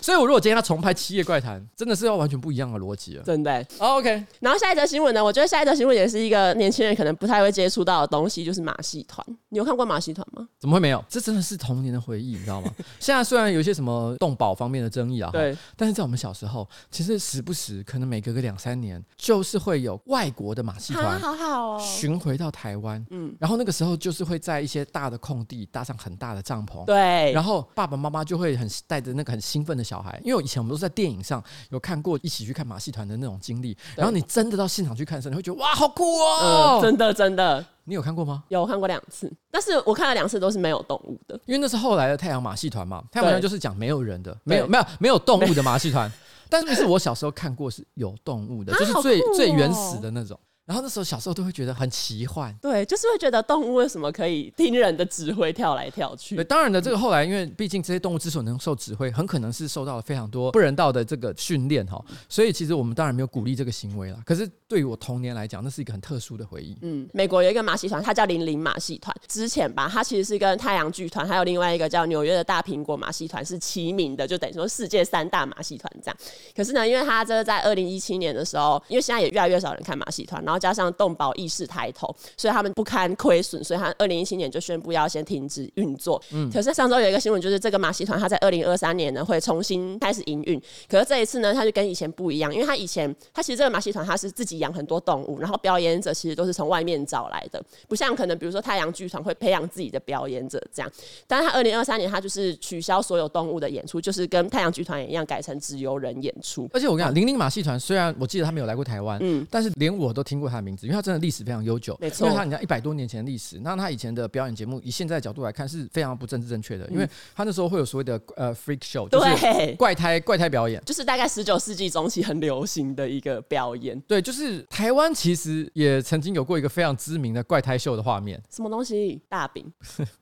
[0.00, 3.64] 所以，我如果今天要重拍《七夜怪谈》，真的是要完全不一样的逻辑了，真的。
[3.78, 5.24] Oh, OK，然后下一则新闻呢？
[5.24, 9.24] 我觉得下一则新闻也是一个年轻人可能不太会接触到的东西，就是马戏团。
[9.50, 10.46] 你有看过马戏团吗？
[10.58, 11.04] 怎么会没有？
[11.08, 12.70] 这真的是童年的回忆，你知道吗？
[13.00, 37.64] 现在虽然有一些什么动保方面的争议啊，对，但是在我们小时候，其实时不时可能每隔个两三年，就是会有外国的马戏团，好好哦，巡回到台湾，嗯，然后那个时候就是会在一些大的空地搭上很大的帐篷，对，然后爸爸妈妈就会很带着那个很兴奋的小孩，因为以前我们都是在电影上有看过一起去看马戏团的那种经历，然后你真的到现场去看的时候，你会觉得哇，好酷哦，真的真的。
[37.84, 38.44] 你有看过吗？
[38.48, 43.02] 有看过两次，但是我看了两次都是没有动物的，因为那是后来的太阳马戏团嘛。
[43.10, 46.10] 太阳马戏团就是讲没有人的，没有没有没有动物的马戏团。
[46.50, 50.38] 但是是我小时候看过是有动物的，就是最最原始的那种。
[50.68, 56.36] 然后那时候小时候都会觉得很奇幻，对，就是会觉得动物为什么可以听人的指挥跳来跳去？
[56.36, 64.20] 对，当然的，这个后来因为毕竟这些动物之所以能受指挥，很可能是受到了非常多不人道的这个训练哈，所以其实我们当然没有鼓励这个行为了。
[64.26, 66.76] 可是对于我童年来讲，那是一个很特殊的回忆。
[66.82, 69.14] 嗯，美国有一个马戏团，它叫零零马戏团。
[69.26, 76.16] 之前吧，它其实是跟太阳剧团还有另外一个叫纽约的大苹果马戏团是齐名的，就等于说世界三大马戏团这样。
[76.54, 81.34] 可是呢，因为它这个在二零一七年的时候，因为现在也越来越少人看马戏团，然后加上动保。
[81.38, 86.20] 意识抬头，所以他们不堪亏损，所以他二零一七年就宣布要先停止运作。
[86.32, 90.60] 嗯，可是上周有一个新闻，就是这个马戏团，它在二零二三年呢会重新开始营运。
[90.88, 100.90] 可是这一次呢，它就跟以前不一样，因为它以前它其实这个马戏团它是自己养很多动物，然后表演者其实都是从外面找来的，不像可能比如说太阳剧团会培养自己的表演者这样。
[101.26, 106.68] 但是他二零二三年他就是取消所有动物的演出，就是跟太阳剧团一样改成只由人演出。
[106.72, 123.98] 而且我跟你讲，零零马戏团虽然我记得他没有来过台湾，嗯，但是连我都听过他的名字，因为他真的历史非常悠久，没错，因为他人家一百多年前的历史，那他以前的表演节目，以现在的角度来看是非常不政治正确的，嗯、因为他那时候会有所谓的呃 freak show，就是怪胎怪胎表演，就是大概十九世纪中期很流行的一个表演。
[124.02, 129.20] 对，就是台湾其实也曾经有过一个非常知名的怪胎秀的画面，什么东西？
[129.28, 129.72] 大饼？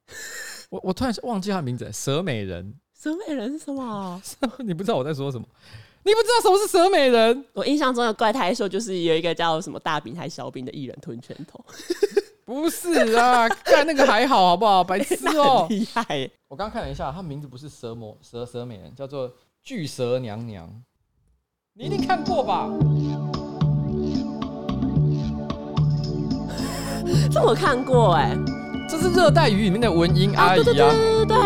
[0.71, 2.75] 我我突然忘记他的名字，蛇美人。
[2.99, 4.21] 蛇美人是什么？
[4.65, 5.47] 你不知道我在说什么？
[6.03, 7.45] 你不知道什么是蛇美人？
[7.53, 11.65] 我印象中的怪胎秀就是有一个叫什么大饼还是小饼的艺人吞拳头。
[12.45, 14.83] 不是啊，看那个还好，好不好？
[14.85, 16.31] 白痴哦、喔，厉害！
[16.47, 20.83] 我刚看了一下，他名字不是蛇魔蛇蛇美人，叫做巨蛇娘娘。
[21.75, 22.71] 你一定看过吧？
[27.31, 28.39] 这我看过哎、欸，
[28.89, 30.63] 这是热带鱼里面的文英阿姨啊。
[30.63, 30.91] 对对对
[31.25, 31.37] 对对。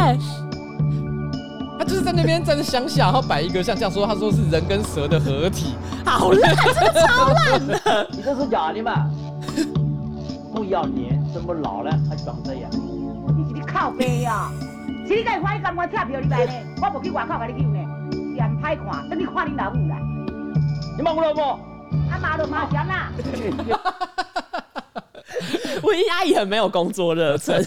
[1.78, 8.06] 他就是在那边站着想想，然后摆一个像这样说，他说是人跟蛇的合体，好烂，真的超烂的。
[8.12, 9.10] 你这是假的嘛？
[10.54, 12.70] 不要脸，这么老了还长这样。
[13.34, 14.52] 你是你靠背啊？
[15.08, 16.52] 是你该欢喜干我跳票你来呢？
[16.82, 17.78] 我不去外口给你救呢，
[18.34, 19.96] 脸歹看，等你看你老母啦。
[20.98, 21.58] 你骂我老母？
[22.10, 23.10] 阿妈都骂响啦。
[25.82, 27.64] 文英阿姨很没有工作热忱。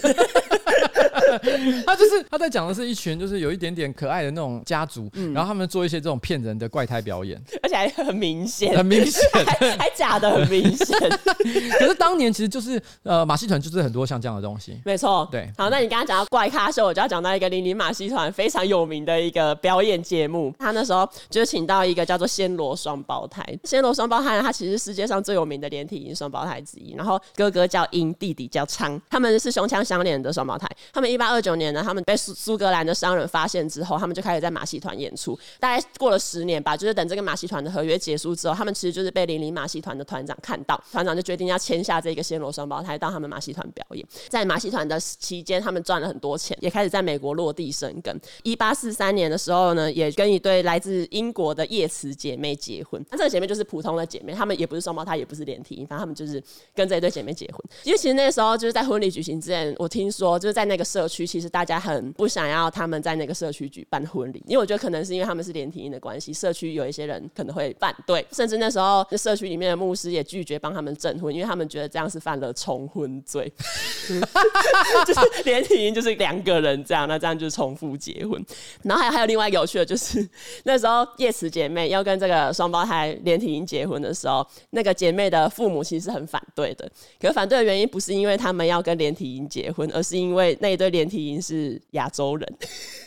[1.86, 10.96] 他就是他在讲的是一群就是有一点点可爱的那种家族，嗯、然后他们做一些这种骗人的怪胎表演，而且还很明显，很明显， 还，还假的很明显。
[11.78, 15.28] 可是当年其实就是呃马戏团就是很多像这样的东西，没错。
[15.30, 20.54] 对，好，那你刚刚讲到怪咖秀，我就要讲到一个零零马戏团非常有名的一个表演节目。
[20.58, 35.38] 他那时候就是请到一个叫做暹罗双胞胎，暹罗双胞胎他其实是世界上最有名的连体婴双胞胎之一，然后哥哥叫英，弟弟叫昌，他们是胸腔相连的双胞胎，他们一八二九年呢，他们被苏苏格兰的商人发现之后，他们就开始在马戏团演出。
[35.58, 44.06] 大概过了十年吧，就是等这个马戏团的合约结束之后，他们其实就是被邻里马戏团的团长看到，团长就决定要签下这个暹罗双胞胎到他们马戏团表演。
[44.28, 48.20] 在马戏团的期间，他们赚了很多钱，也开始在美国落地生根。
[48.42, 53.02] 一八四三年的时候呢，也跟一对来自英国的叶慈姐妹结婚。
[53.10, 56.42] 那这个姐妹就是普通的姐妹，她们也不是双胞胎，也不是连体，反正她们就是
[56.74, 57.58] 跟这一对姐妹结婚。
[57.84, 73.50] 因为其实那时候就是在婚礼举行之前，我听说就是在那个社区，区其实大家很不想要他们在那个社区举办婚礼，因为我觉得可能是因为他们是连体婴的关系，社区有一些人可能会反对，甚至那时候社区里面的牧师也拒绝帮他们证婚，因为他们觉得这样是犯了重婚罪，
[75.06, 78.44] 就是连体婴就是两个人这样，那这样就是重复结婚。
[78.82, 80.28] 然后还有还有另外一个有趣的就是
[80.64, 92.54] 那时候叶慈姐妹要跟这个双胞胎连体婴结婚的时候，那个姐妹的父母其实很反对的，可是反对的原因不是因为他们要跟连体婴结婚，而是因为那一对连体婴是亚洲人。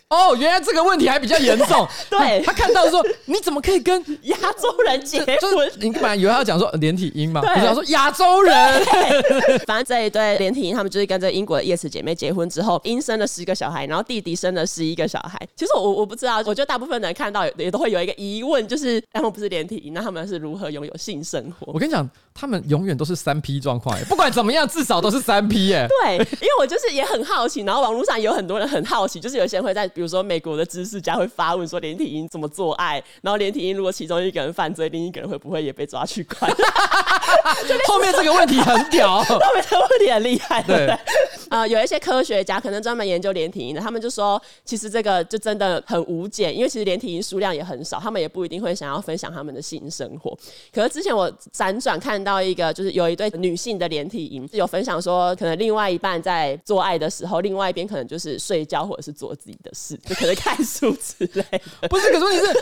[0.09, 1.85] 哦，原来这个问题还比较严重。
[2.09, 5.37] 对他，他看到说，你怎么可以跟 亚洲人结婚？
[5.37, 8.85] 就是你本来以为他要讲说连体婴嘛，不是要说亚洲人。
[9.65, 15.37] 反正这一对连体婴，他们就是跟这英国的叶茨姐妹结婚之后，婴生了十个小孩，然后弟弟生了十一个小孩。
[15.57, 21.73] 其实我我不知道，我觉得大部分人看到也都会有一个疑问，就是他们不是连体婴，那他们是如何拥有性生活？
[21.73, 25.85] 我跟你讲，他们永远都是三 P 状况，不管怎么样，至少都是三 P 耶。
[26.01, 29.87] 对，因为我就是也很好奇，然后网络上有很多人很好奇，就是有些人会在。
[29.97, 33.01] 比如说，美国的知识家会发问说，连体婴怎么做爱？
[33.21, 36.51] 然后连体婴如果其中一个人犯罪，另一个人会不会也被抓去关？
[37.87, 40.61] 后面这个问题很屌，后面这个问题很厉害。
[40.63, 40.89] 对，对，
[41.49, 50.37] 啊、呃，有一些科学家可能专门研究连体婴的，他们就说，其实这个就真的很无解，因为其实连体婴数量也很少，他们也不一定会想要分享他们的性生活。
[50.73, 59.95] 可是之前我辗转看到一个，就是有一对女性的连体婴有分享说，可能另外一半在做爱的时候，另外一边可能就是睡觉或者是做自己的事。
[60.05, 61.43] 就可能看书之类
[61.81, 62.11] 的， 不是？
[62.11, 62.53] 可是问题是，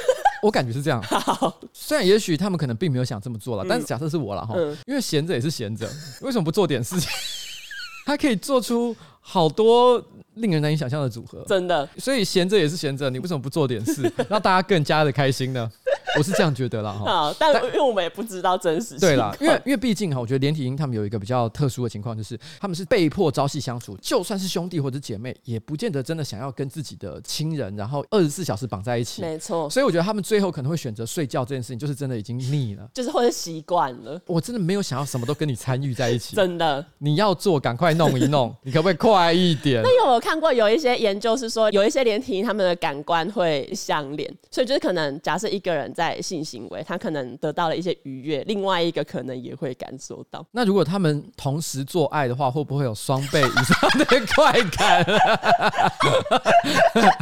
[0.41, 1.01] 我感觉是这样。
[1.07, 5.89] 好，虽然也许他们可能并没有想这么做了，嗯、但是假设是我了哈，嗯、因为闲着也是闲着，
[6.21, 7.09] 为什么不做点事情？
[8.05, 10.03] 他可以做出好多
[10.35, 11.87] 令人难以想象的组合，真的。
[11.97, 15.71] 所以闲着也是闲着，你为什么不做点事，让大家更加的开心呢？
[16.17, 17.35] 我是这样觉得啦，哈。
[17.39, 18.99] 但因为我们也不知道真实性。
[18.99, 29.21] 对啦，因为因为毕竟哈，我觉得连体婴他们有一个比较特殊的情况，就是他们是被迫朝夕相处，就算是兄弟或者姐妹，也不见得真的想要跟自己的亲人，然后二十四小时绑在一起。
[29.21, 29.69] 没错。
[29.69, 34.19] 所以我觉得他们最后可能会选择睡觉这件事情，就是真的已经腻了，就是或者习惯了。
[34.27, 36.35] 我真的没有想要什么都跟你参与在一起。
[36.37, 36.85] 真的。
[36.97, 39.81] 你要做，赶快弄一弄，你可不可以快一点？
[39.83, 46.83] 那有我看过有一些研究是说，有一些连体婴他们的感官会相连，所以就是可能假设一个人在性行为。
[46.87, 50.45] 他可能得到了一些愉悦，另外一个可能也会感受到。
[50.51, 55.05] 那如果他们同时做爱的话，会不会有双倍以上的快感？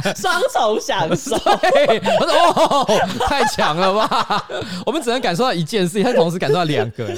[0.16, 1.34] 双重享受。
[2.20, 2.86] 我说哦，
[3.26, 4.48] 太强了吧！
[4.86, 7.08] 我们只能感受到一件事情，他同时感受到两个。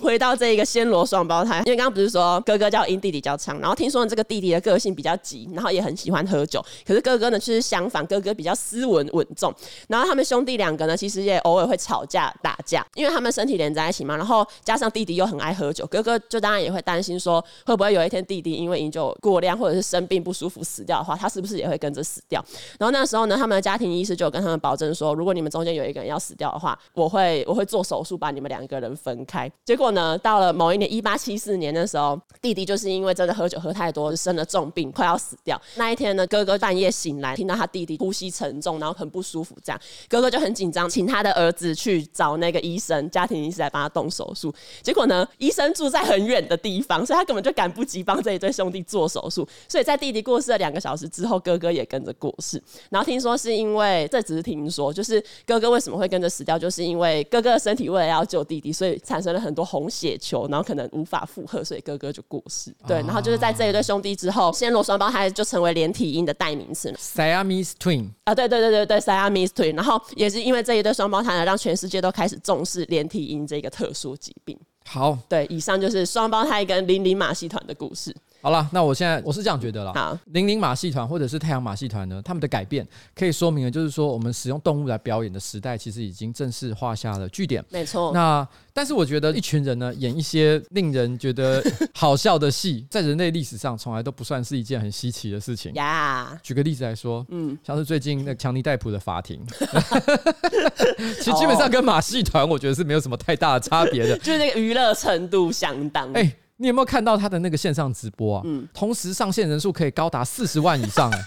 [0.00, 6.64] 回到这一个暹罗双胞胎，因为刚刚不是说哥哥叫英，弟弟叫昌，然后听说这个弟弟的个性比较急，然后也很喜欢喝酒。
[6.86, 9.52] 可是哥哥呢，却是相反，哥哥比较斯文稳重。
[9.88, 12.06] 然后他们兄弟两个呢，其实也偶尔会吵。
[12.06, 22.40] 架打架，因为他们身体连在一起嘛，然后加上弟弟又很爱喝酒，哥哥就当然也会担心说，会不会有一天弟弟因为饮酒过量或者是生病不舒服死掉的话，他是不是也会跟着死掉？
[22.78, 29.50] 然后那时候呢，他们的家庭医师就跟他们保证说，如果你们中间有一个人要死掉的话，我会我会做手术把你们两个人分开。
[29.64, 35.60] 结果呢，到了某一年一八七四年的时候，弟弟就是因为真的喝酒喝太多，生了重病，快要死掉。
[35.74, 41.76] 那一天呢，哥哥半夜醒来，听到他弟弟呼吸沉重，然后很不舒服，这样哥哥就很紧张，请他的儿子。
[41.76, 44.50] 去找那个医生，家庭医师来帮他动手术。
[44.82, 49.46] 结果呢，医生住在很远的地方，所以他根本就赶不及帮这一对兄弟做手术。
[49.68, 52.62] 所以在弟弟过世了两个小时之后，哥哥也跟着过世。
[52.88, 62.74] 然后听说是因为，这只是听说，就是哥哥为什么会跟着死掉，就是因为哥哥的身体为了要救弟弟，所以产生了很多红血球，然后可能无法负荷，所以哥哥就过世。
[62.86, 69.74] 对，然后就是在这一对兄弟之后，暹罗双胞胎就成为连体婴的代名词 Siamese twin 啊，对对对对对，Siamese twin。
[69.74, 74.56] 然后也是因为这一对双胞胎呢，让全世界都开始重视连体婴这个特殊疾病。
[74.84, 78.14] 好，对，以上就是双胞胎跟零零马戏团的故事。
[78.46, 79.92] 好了，那我现在我是这样觉得了。
[79.92, 87.64] 好，零零马戏团或者是太阳马戏团呢，他们的改变可以说明了，就是说我们使用动物来表演的时代，其实已经正式画下了句点。
[87.70, 88.12] 没错。
[88.14, 91.60] 那但是我觉得一群人呢，演一些令人觉得
[91.92, 95.74] 好笑的戏，在人类历史上从来都不算是一件很稀奇的事情。
[95.74, 99.44] 呀，举个例子来说，嗯，像是最近那个强尼戴普的法庭，
[101.18, 106.12] 其实基本上跟马戏团我觉得是没有什么太大的差别的， 就是那个娱乐程度相当。
[106.12, 106.32] 哎。
[106.58, 108.42] 你有没有看到他的那个线上直播啊？
[108.46, 111.18] 嗯，同时上线人数可以高达四十万以上哎。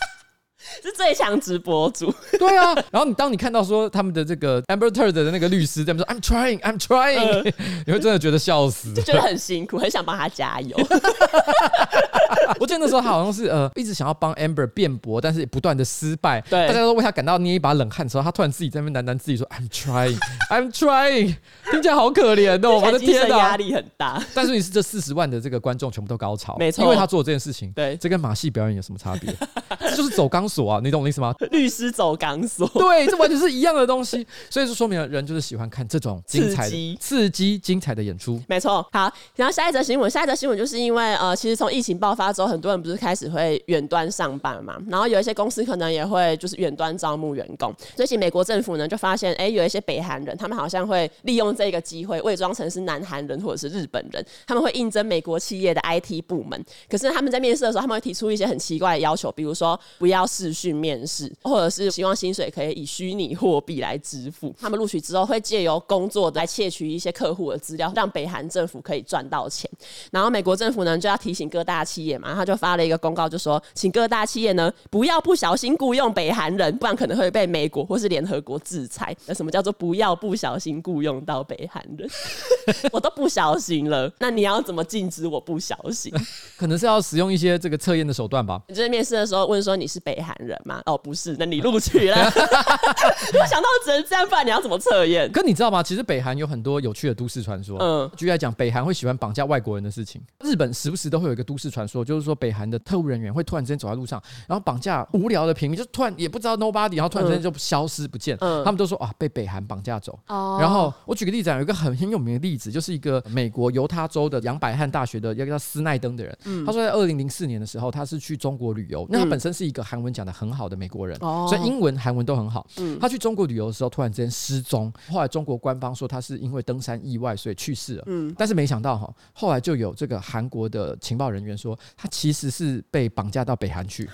[0.84, 2.74] 是最强直播主，对啊。
[2.91, 7.43] 然后你当你看到说他们的这个 Amber Heard 的那个律师在那边说 I'm trying, I'm trying，、呃、
[7.88, 10.78] 你会真的觉得笑死，就觉得很辛苦，很想帮他加油。
[12.60, 20.17] 我记得那时候他好像是呃一直想要帮 Amber 辩驳，但是不断的失败，对，大家都为他感到捏一把冷汗的时候，他突然自己在那边喃喃自己说 I'm trying,
[20.50, 21.36] I'm trying，
[21.72, 24.22] 听起来好可怜哦，我的天呐，压力很大。
[24.34, 29.34] 但是你是这四十万的这个观众全部都高潮，没错，因为他做这件事情，对，这跟马戏表演有什么差别？
[29.80, 31.33] 这就是走钢索啊，你懂我意思吗？
[31.51, 38.41] 律师走钢索，对，这完全是一样的东西，所以就说明了人就是喜欢看这种精彩的、刺激、刺激、精彩的演出。
[38.47, 47.73] 没错，好，然后下一则新闻，下一则新闻就是因为呃，其实从疫情爆发之后，很多人不是开始会远端上班嘛，然后有一些公司可能也会就是远端招募员工。
[47.95, 56.63] 最近美国政府呢就发现，哎，有一些北韩人，他们好像会利用这个机会伪装成是南韩人或者是日本人，他们会应征美国企业的 IT 部门。
[56.89, 64.56] 可是他们在面试的时候，他们会提出一些很奇怪的要求，比如说不要视讯面试，或者是希望薪水可以以虚拟货币来支付。
[64.58, 69.69] 他们录取之后会借由工作来窃取一些客户的资料，让北韩政府可以赚到钱。
[70.12, 79.13] 然后美国政府呢就要提醒各大企业嘛，他就发了一个公告，就说请各大企业呢不要不小心雇佣北韩人，不然可能会被美国或是联合国制裁。
[79.25, 82.10] 那什么叫做不要不小心雇佣到北韩人？
[82.93, 86.13] 我都不小心了，那你要怎么禁止我不小心？
[86.58, 88.62] 可能是要使用一些这个测验的手段吧。
[88.67, 90.81] 你在面试的时候问说你是北韩人吗？
[90.85, 92.17] 哦，不是，那你录取了。
[92.23, 95.31] 我想到只能这样办，你要怎么测验？
[95.31, 95.81] 可你知道吗？
[95.81, 97.77] 其实北韩有很多有趣的都市传说。
[97.79, 100.21] 嗯，举例来讲，北韩会喜欢绑架外国人的事情。
[100.41, 108.37] 日本时不时都会有一个都市传说，就是说北韩的特务人员会突然之间走在路上，然后绑架无聊的平民，就突然也不知道 nobody，然后突然之间就消失不见。
[108.41, 110.17] 嗯，他们都说啊，被北韩绑架走。
[110.27, 116.37] 哦，然后我举个例子，有一个很很有名的例子，就是一个美国犹他州的杨百翰大学的一个叫斯奈登的人。
[116.45, 121.17] 嗯，他说在二零零四年的时候，他是去中国旅游，那他本身是一个韩文讲的很好的美国人。
[121.21, 122.67] 哦，所以英文、韩文都很好。
[122.77, 124.91] 嗯，他去中国旅游的时候，突然之间失踪。
[125.10, 128.03] 后来中国官方说他是因为登山意外，所以去世了。
[128.08, 134.10] 嗯，但是没想到哈，后来就有这个韩国的情报人员说，他其实是被绑架到北韩去。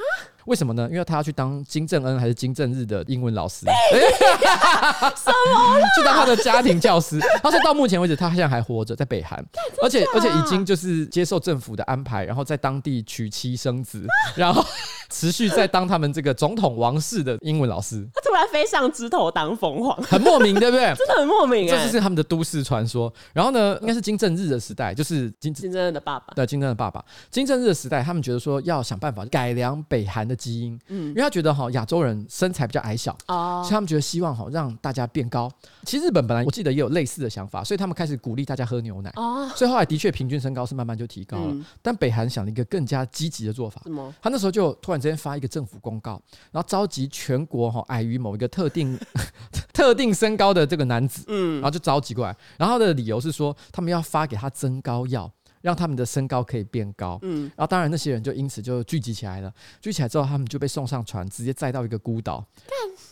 [0.46, 0.88] 为什么呢？
[0.92, 5.80] 因为他要去当金正恩还是金正日的英文老师， 什么？
[5.98, 7.20] 去当他的家庭教师。
[7.42, 9.44] 他说到目前为止，他现在还活着，在北韩，
[9.82, 14.64] 而且而且已经就是接受政府的安排，然后在当地娶妻生子，然后
[15.10, 18.08] 持续在当他们这个总统王室的英文老师。
[18.36, 20.86] 他突然飞上枝头当凤凰，很莫名，对不对？
[20.96, 23.12] 真的很莫名，这就是他们的都市传说。
[23.34, 27.04] 然后呢，应该是金正日的时代，就是金金正日的爸爸，对，金正日的爸爸。
[27.32, 30.36] 金正日的时代，他们觉得说要想办法改良北韩的。
[30.36, 35.50] 基因，嗯，因为他觉得哈亚洲人身材比较矮小，哦，所以他们觉得希望哈让大家变高。
[35.84, 41.48] 其实日本本来我记得也有类似的想法，所以他们开始鼓励大家喝牛奶，哦，所以后来的确平均身高是慢慢就提高了。
[41.52, 44.14] 嗯，但北韩想了一个更加积极的做法，什么？
[44.22, 46.22] 他那时候就突然之间发一个政府公告，
[46.52, 48.98] 然后召集全国哈矮于某一个特定
[49.72, 55.32] 特定身高的这个男子，嗯，然后就召集过来，然后他的理由是说他们要发给他增高药。
[55.62, 62.46] 让他们的身高可以变高，嗯，然后当然那些人就因此就聚集起来了，聚集起来之后，他们就被送上船，直接载到一个孤岛，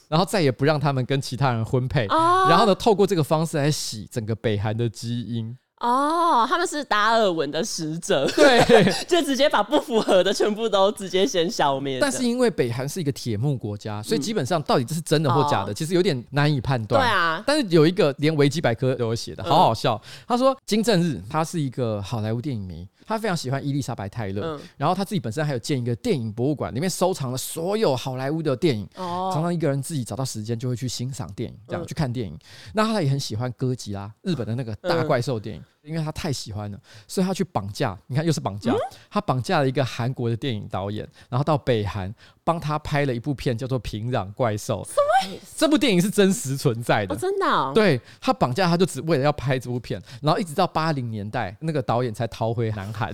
[0.08, 5.58] 然后再也不让他们跟其他人婚配，然后呢，透过这个方式来洗整个北韩的基因。
[5.84, 8.63] 哦，他们是达尔文的使者，对，
[9.06, 12.00] 就直接把不符合的全部都直接先消灭。
[12.00, 17.02] 但是因为北韩是一个铁幕国家，所以基本上到底这是真的或假的，其实有点难以判断。
[17.02, 20.02] 对啊，但是有一个连维基百科都有写的，好好笑。
[20.26, 28.88] 他说金正日他是一个好莱坞电影迷，他非常喜欢伊丽莎白泰勒，然后他自己本身还有建一个电影博物馆，里面收藏了所有好莱坞的电影。
[28.96, 32.39] 哦，常常一个人自己找到时间就会去欣赏电影，这样去看电影。
[32.74, 35.62] 那他也很喜欢哥吉拉，日本的那个大怪兽电影。
[35.84, 37.98] 因为他太喜欢了，所以他去绑架。
[38.08, 38.74] 你看，又是绑架。
[39.10, 44.82] 他绑架了一个韩国的电影导演，然后到北韩帮他拍了一部片，叫做《平壤怪兽》。
[44.86, 44.93] 什
[45.30, 45.39] 么？
[45.58, 47.72] 这部电影是真实存在的，真的。
[47.74, 53.12] 对，他绑架他，就只为了要拍这部片，然后一直到八零年代，那个导演才逃回南韩。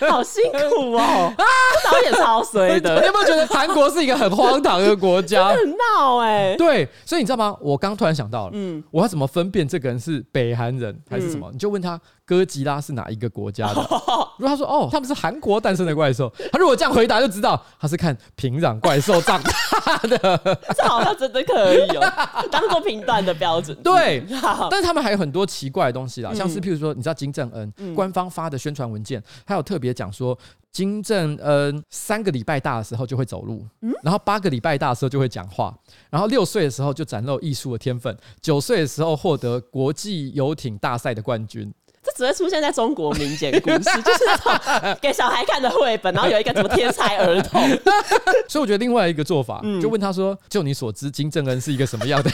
[0.10, 1.32] 好辛苦哦！
[1.36, 1.44] 啊，
[1.90, 2.98] 导演超衰的。
[3.00, 5.48] 你有没有觉得韩国是一个很荒唐的国家？
[5.54, 6.54] 很闹哎。
[6.56, 7.56] 对，所以你知道吗？
[7.60, 11.48] 我刚突然想到了，嗯，我要怎么分辨这个人是北韩人还是什么？
[11.52, 12.00] 你就问他。
[12.28, 13.80] 哥吉拉是哪一个国家的？
[14.36, 20.18] 如果他说哦，他们是韩国诞生的怪兽，他如果这样回答就知道他是看平壤怪兽长大的。
[20.76, 23.74] 这好像真的可以哦，当做评断的标准。
[23.82, 24.22] 对，
[24.70, 30.38] 但是他们还有很多奇怪的东西啦，像是譬如说，你知道金正恩官方发的宣传文件，他有特别讲说，
[30.70, 33.64] 金正恩三个礼拜大的时候就会走路，
[34.02, 35.74] 然后八个礼拜大的时候就会讲话，
[36.10, 41.72] 然后六岁的时候就展露艺术的天分，九岁的时候获得国际游艇大赛的冠军。
[42.04, 47.60] 这只会出现在中国民间故事， 就是那种给小孩看的绘本，然后有一个什么天才儿童。
[48.48, 52.30] 所以我觉得另外一个做法，嗯、就问他说：“就你所知，金正恩是一个什么样的？”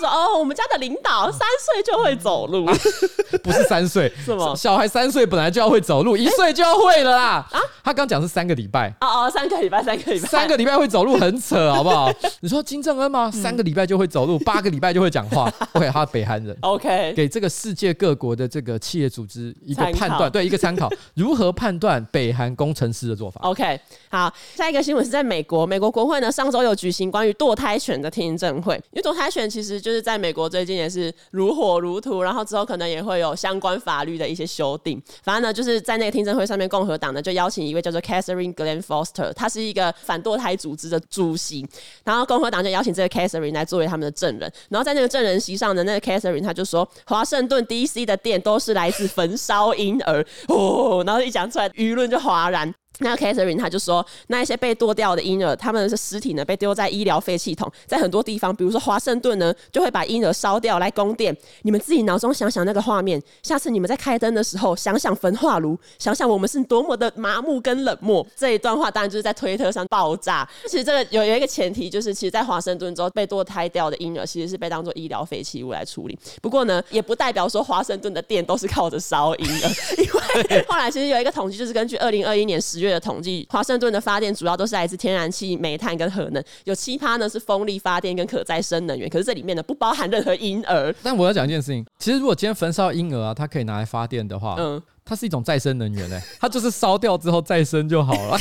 [0.00, 2.74] 说哦，我们家的领导三岁就会走路，啊、
[3.42, 4.54] 不是三岁， 是吗？
[4.56, 7.46] 小孩三岁本来就要会走路，一岁就要会了啦。
[7.52, 8.88] 啊，他刚讲是三个礼拜。
[9.00, 12.10] 哦哦，三个礼拜，三个礼拜，三个礼拜会走路很扯，好不好？
[12.40, 13.30] 你说金正恩吗？
[13.30, 15.52] 三个礼拜就会走路，八个礼拜就会讲话。
[15.74, 16.56] OK，他北韩人。
[16.62, 30.70] OK，给这个世界各国的这个企业组织一个判断，对，一个参考，如何判断北韩工程师的做法？OK，好，下一个新闻是在美国，美国国会呢上周有举行关于堕胎权的听证会，因为堕胎权其实就就是在美国最近。
[30.80, 35.02] 也是如火如荼，然后之后可能也会有相关法律的一些修订。
[35.22, 41.66] 反正呢，就是在那个听证会上面，共和党呢就邀请一位叫做 Catherine Glenn Foster，他是一个反堕胎组织的主席。
[42.04, 44.50] 然后共和党就邀请这个 Catherine 来作为他们的证人。
[44.68, 51.02] 然后在那个证人席上的那个 Catherine，他就说，华盛顿 DC 的电都是来自焚烧婴儿哦。
[51.04, 52.72] 然后一讲出来，舆论就哗然。
[53.00, 61.36] 那 Catherine 他就说，那一些被堕掉的婴儿，他们的尸体呢被丢在医疗废弃桶，在很多地方，比如说华盛顿呢，就会把婴儿烧掉来供电。
[61.62, 68.26] 你们自己脑中想想那个画面，下次你们在开灯的时候，想想焚化炉，想想我们是多么的麻木跟冷漠。
[68.36, 70.46] 这一段话当然就是在推特上爆炸。
[70.66, 76.18] 其实这个有有一个前提，就是其实，在华盛顿州被堕胎掉的婴儿，其实是被当做医疗废弃物来处理。
[76.42, 82.89] 不过呢，也不代表说华盛顿的电都是靠着烧婴儿， 因为后来其实有一个统计，就是根据二零二一年十月。
[82.90, 89.08] 的统计，华盛顿的发电主要都是来自天然气、煤炭跟核能，有七趴呢是风力发电跟可再生能源。
[89.08, 90.94] 可是这里面呢不包含任何婴儿。
[91.02, 98.38] 但我要讲一件事情，其实如果今天焚烧婴儿啊，它可以拿来发电的话，嗯，它是一种再生能源嘞、欸，它就是烧掉之后再生就好了。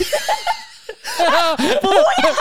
[1.81, 2.33] 不要，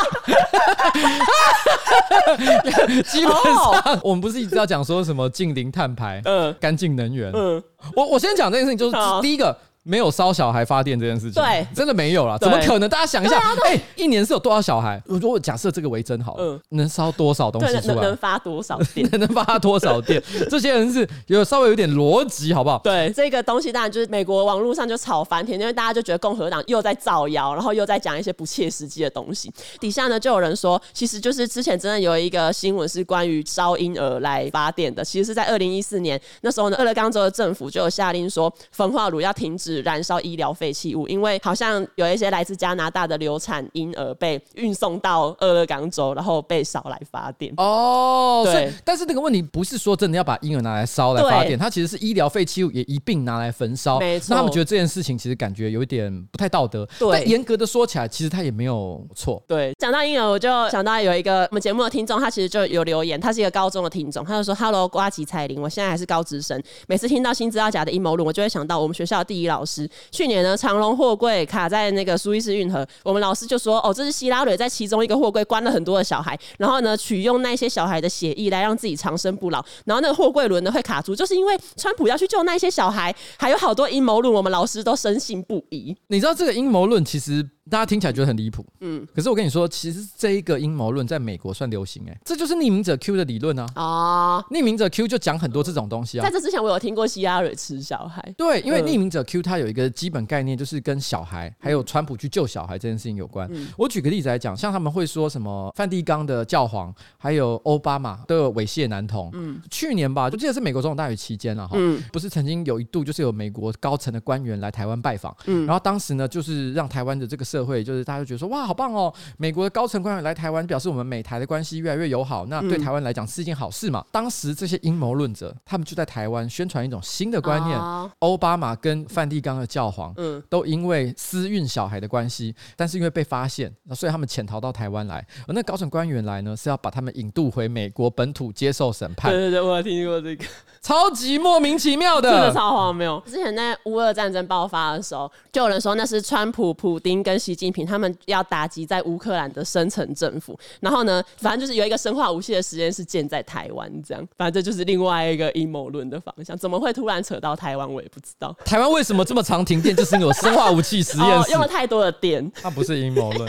[3.02, 7.32] 基本上我们不是一直要讲说什么净零碳排、嗯，干净能源。
[7.34, 7.62] 嗯，
[7.96, 9.56] 我我先讲这件事情，就是第一个。
[9.88, 12.86] 没有烧小孩发电这件事情，对，真的没有啦，怎么可能？
[12.90, 15.02] 大家想一下，哎、欸，一年是有多少小孩？
[15.06, 17.94] 如果假设这个为真好了，嗯，能烧多少东西出来？
[17.94, 19.08] 能，能发多少电？
[19.18, 20.22] 能发多少电？
[20.50, 22.78] 这些人是有稍微有点逻辑，好不好？
[22.84, 29.50] 对，这个东西当然就是美国网络上就吵翻天，因为大家就觉得共和党又在造谣，然后又在讲一些不切实际的东西。
[29.80, 40.48] 底下呢就有人说，其实就是之前真的有一个新闻是关于烧婴儿来发电的，其实是在二零一四年那时候呢，俄勒冈州的政府就有下令说，焚化炉要停止燃烧医疗。
[40.58, 47.54] 废弃物，因为好像有一些来自加拿大的流产婴儿被运送到俄勒冈州，然后被烧来发电。
[47.58, 48.72] 哦，对。
[48.84, 54.00] 但是那个问题不是说真的要把婴儿拿来烧来发电，它其实是医疗废弃物也一并拿来焚烧。
[54.00, 54.28] 没错。
[54.30, 56.88] 那他们觉得这件事情其实感觉有一点不太道德。
[56.98, 57.10] 对。
[57.12, 59.40] 但严格的说起来，其实他也没有错。
[59.46, 59.72] 对。
[59.78, 69.67] 讲到婴儿，我就想到有一个我们节目的听众，他其实就有留言，他是一个高中的听众，他就说：“Hello，瓜吉彩铃，我现在还是高职生，每次听到新资料夹的阴谋论，我就会想到我们学校的第一老师，
[70.10, 85.96] 去年呢长隆货柜。”，卡在那个苏伊士运河，我们老师就说：“哦，这是希拉蕊在其中一个货柜关了很多的小孩，然后呢，取用那些小孩的血液来让自己长生不老，然后那个货柜轮呢会卡住，就是因为川普要去救那些小孩，还有好多阴谋论，我们老师都深信不疑。
[86.08, 93.66] 你知道这个阴谋论其实。”大家听起来觉得很离谱，嗯，可是我跟你说，其实这一个阴谋论在美国算流行哎、欸，这就是匿名者 Q 的理论啊。
[93.76, 96.24] 哦，匿名者 Q 就讲很多这种东西啊。
[96.24, 98.34] 在这之前，我有听过希拉蕊吃小孩。
[98.38, 103.46] 对，因为匿名者 Q 他有一个基本概念，就是跟小孩还有川普去救小孩这件事情有关。
[103.52, 109.30] 嗯、我举个例子来讲，像他们会说什么梵蒂冈的教皇还有奥巴马都有猥亵男童。
[109.34, 111.76] 嗯，去年吧，就记得是美国总统大选期间了哈。
[111.78, 115.36] 嗯，不是曾经有一度就是有美国高层的官员来台湾拜访。
[115.44, 118.38] 嗯，然后当时呢，就是让台湾的这个社会，就是大家就觉得。
[118.38, 119.12] 说哇，好棒哦！
[119.36, 124.04] 美国的高层官员来台湾，表示我们美台的关系越来越友好，那对台湾来讲是一件好事嘛？
[124.12, 127.76] 当时这些阴谋论者，他们就在台湾宣传一种新的观念：
[128.20, 135.26] 奥巴马跟梵蒂冈的教皇，嗯，都因为私运小孩的关系，但是因为被发现，所以他们潜逃到台湾来。
[135.46, 139.32] 而那高层官员来呢，是要把他们引渡回美国本土接受审判。
[139.32, 140.44] 对对对，我有听过这个，
[140.80, 143.22] 超级莫名其妙的，真的超荒谬。
[143.26, 148.14] 之前在乌俄战争爆发的时候，就有人说那是川普、普丁跟习近平他们。
[148.26, 156.56] 要打击在乌克兰的深层政府，然后呢，反正就是有一个生化武器的实验室建在台湾，这样，反正这就是另外一个阴谋论的方向。
[156.56, 158.54] 怎么会突然扯到台湾，我也不知道。
[158.64, 159.94] 台湾为什么这么常停电？
[159.94, 162.50] 就是因为有生化武器实验室， 哦，用了太多的电。
[162.62, 163.46] 那不是阴谋论。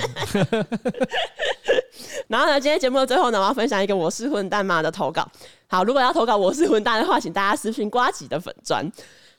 [2.27, 5.25] 然后呢，今天节目的最后呢，我要分享一个我是混蛋妈的投稿。
[5.67, 8.86] 好，如果要投稿我是混蛋的话，请大家私信瓜吉的粉专。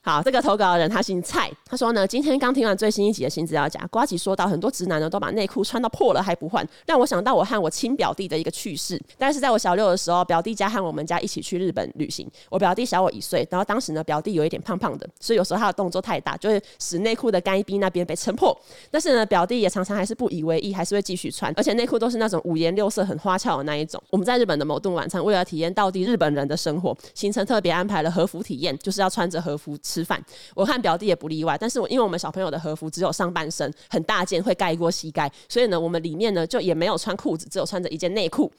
[0.02, 8.98] 好，这个投稿人他姓蔡，他说呢，今天刚听完最新一集的新资料夹，瓜吉说到很多直男呢都把内裤穿到破了还不换，让我想到我和我亲表弟的一个趣事。
[9.18, 18.58] 但是在我小六的时候，表弟家和我们家一起去日本旅行，我表弟小我一岁，然后当时呢表弟有一点胖胖的，所以有时候他的动作太大，就会使内裤的干衣逼那边被撑破。
[18.90, 24.02] 但是呢表弟也常常还是不以为意，还是会继续穿，而且内裤都是那种五颜六色、很花俏的那一种。
[24.08, 30.22] 我们在日本的某顿晚餐，为了体验到底日本人的生活，行程特别安排了和服体验，就是要穿着和服吃饭。
[30.54, 38.50] 我看表弟也不例外，但是我因为我们小朋友的和服只有上半身很大件，会盖过膝盖，所以呢，我们里面呢就也没有穿裤子，只有穿着一件内裤。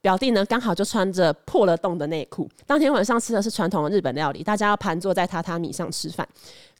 [0.00, 2.48] 表弟呢刚好就穿着破了洞的内裤。
[2.66, 6.26] 当天晚上吃的是传统的日本料理，大家要盘坐在榻榻米上吃饭。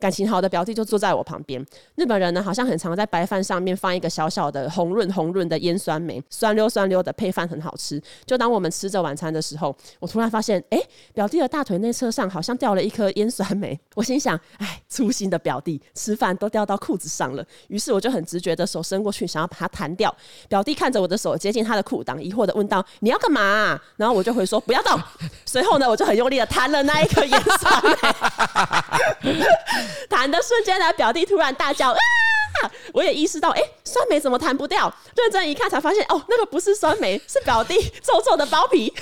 [0.00, 1.64] 感情好的表弟就坐在我旁边。
[1.94, 8.02] 日本人呢，好像很常在白饭上面放一个小小的红润红润的腌酸梅，酸溜酸溜的配饭很好吃。
[8.24, 10.82] 就当我们吃着晚餐的时候，我突然发现，哎、
[11.12, 13.78] 表弟的大腿内侧上好像掉了一颗腌酸梅。
[13.94, 17.44] 我心想，哎，粗心的表弟，吃饭都掉到裤子上了。
[17.68, 20.14] 于是我就很直觉的手伸过去，想要把它弹掉。
[20.48, 24.98] 表弟看着我的手接近他的裤裆，疑惑的问道：“你要干嘛、？”然后我就回说：“不要动。”
[25.44, 29.36] 随后呢，我就很用力的弹了那一颗腌酸梅。
[30.08, 31.98] 弹的瞬间呢，表弟突然大叫啊！
[32.92, 34.92] 我也意识到，哎、酸梅怎么弹不掉？
[35.16, 38.92] 认真一看才发现，哦，那个不是酸梅，是表弟皱皱的包皮。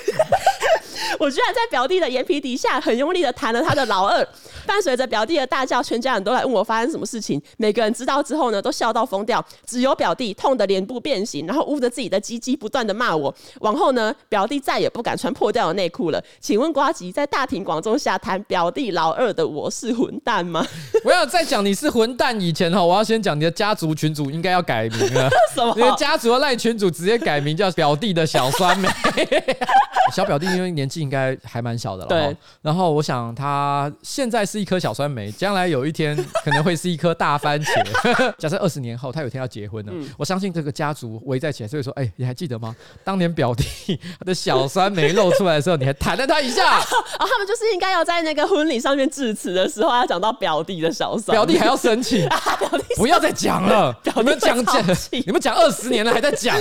[1.19, 4.25] 我居然在表弟的眼皮底下很用力的弹了他的老二，
[4.65, 7.41] 伴随着表弟的大叫，全家人都来问我发生什么事情。
[7.57, 13.33] 每个人知道之后呢，都笑到疯掉，只有表弟痛得脸部变形，然后捂着自己的鸡鸡，不断的骂我。
[13.61, 16.23] 往后呢，表弟再也不敢穿破掉的内裤了。
[16.39, 20.65] 请问瓜吉在大庭广众下弹表弟老二的我是混蛋吗？
[21.03, 25.29] 我要在讲你是混蛋以前哈，我要先讲你的家族群主应该要改名了。
[25.53, 25.73] 什么？
[25.75, 28.87] 你的家族的赖群主直接改名叫表弟的小酸梅。
[30.11, 32.07] 小表弟因为年纪应该还蛮小的了。
[32.07, 32.35] 对。
[32.61, 38.33] 然后我想他现在是一颗小酸梅，将来有一天可能会是一颗大番茄。
[38.37, 42.75] 假设二十年后他有一天要结婚了，嗯、我相信这个家族围在起来，所以说，哎，你还记得吗？
[43.03, 46.67] 当年表弟他的小酸梅露出来的时候，你还弹了他一下。
[46.67, 46.79] 啊、
[47.19, 51.33] 哦，他们就是应该要在那个婚礼上面致辞的时候，要讲到表弟的小嫂。
[51.33, 53.95] 表弟还要生气， 啊、表弟不要再讲了。
[54.15, 54.85] 你们讲讲，
[55.25, 56.55] 你们讲二十年了还在讲。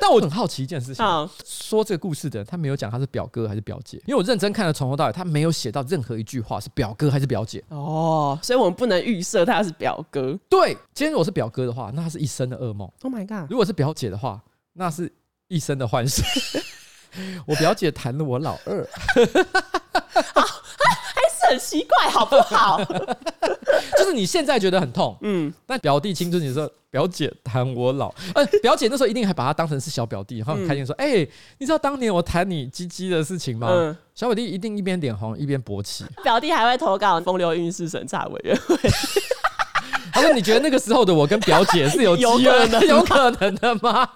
[0.00, 7.62] 但我很好奇一件事情，好说这个故事的人他没有讲他是表哥还是表姐，因为我认真看了从头到尾，他没有写到任何一句话是表哥还是表姐。
[7.68, 10.38] 哦，所以我们不能预设他是表哥。
[10.48, 12.90] 对，今天如果是表哥的话，那他是一生的噩梦。
[13.02, 13.50] Oh my god！
[13.50, 14.40] 如果是表姐的话，
[14.74, 15.12] 那是
[15.48, 16.22] 一生的欢喜。
[17.46, 18.86] 我表姐谈了我老二。
[21.48, 22.82] 很奇怪，好不好？
[23.96, 36.04] 就是你现在觉得很痛，嗯，但表弟青春你说，表姐谈我老，呃，表姐那时候一定还把他当成是小表弟，然后很开心说：“哎、嗯欸，你知道当年我谈你鸡鸡的事情吗？”嗯、小表弟一定一边脸红一边勃起。
[36.22, 38.76] 表弟还会投稿风流韵事审查委员会。
[40.12, 44.08] 他说：“你觉得那个时候的我跟表姐是有机会的， 有可能的吗？”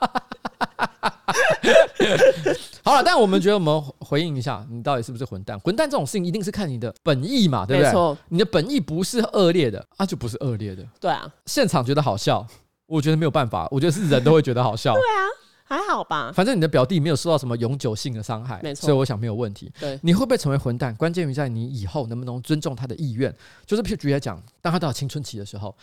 [2.85, 5.59] 好了，但我们觉得我们回应一下，你到底是不是混蛋？
[5.61, 7.89] 混蛋这种事情一定是看你的本意嘛，对不对？
[7.89, 10.85] 没错，你的本意不是恶劣的，啊，就不是恶劣的。
[11.01, 12.45] 对啊，现场觉得好笑，
[12.87, 14.95] 我觉得没有办法，我觉得是人都会觉得好笑。
[14.95, 15.23] 对啊，
[15.65, 16.33] 还好吧。
[16.35, 19.71] 反正你的表弟没有受到什么永久性的伤害，没错，所以我想没有问题。
[19.79, 20.95] 对，你会不会成为混蛋？
[20.97, 23.33] 关键于在你以后能不能尊重他的意愿。
[23.65, 25.75] 就是譬如举例来讲，当他到青春期的时候。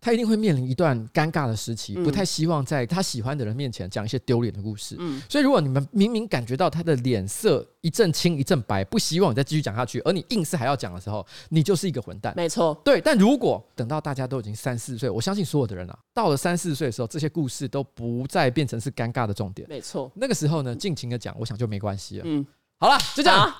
[0.00, 4.96] 他一定会面临一段尴尬的时期，不太希望在他喜欢的人面前讲一些丢脸的故事。
[4.98, 12.32] 嗯，所以如果你们明明感觉到他的脸色一阵青一阵白，不希望你再继续讲下去，而你硬是还要讲的时候，你就是一个混蛋。
[12.36, 13.00] 没错，对。
[13.00, 19.68] 但如果等到大家都已经三四十岁，我相信所有的人啊，到了三四十岁的时候，这些故事都不再变成是尴尬的重点。
[19.68, 22.22] 没错，那个时候呢，尽情的讲，我想就没关系了。
[22.26, 22.46] 嗯，
[22.78, 23.52] 好了，就这样。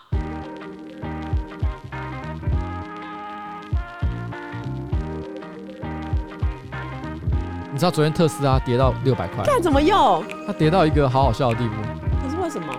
[7.78, 9.44] 你知道昨天特斯拉跌到六百块？
[9.44, 10.24] 看怎么用？
[10.44, 11.74] 它跌到一个好好笑的地步。
[12.20, 12.74] 可是为什么？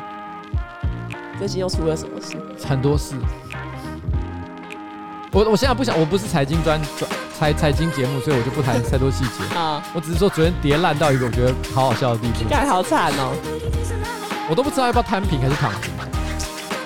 [1.38, 2.36] 最近又出了什么事？
[2.68, 3.16] 很多事。
[5.32, 9.82] 我我现在不想，我不是财经专专财财经节目，所以我就不谈太多细节啊。
[9.93, 12.50] 我只是说昨天跌烂到一个我觉得好好笑的地步。
[12.50, 13.32] 看好惨哦！
[14.50, 15.93] 我都不知道要不要摊平还是躺平。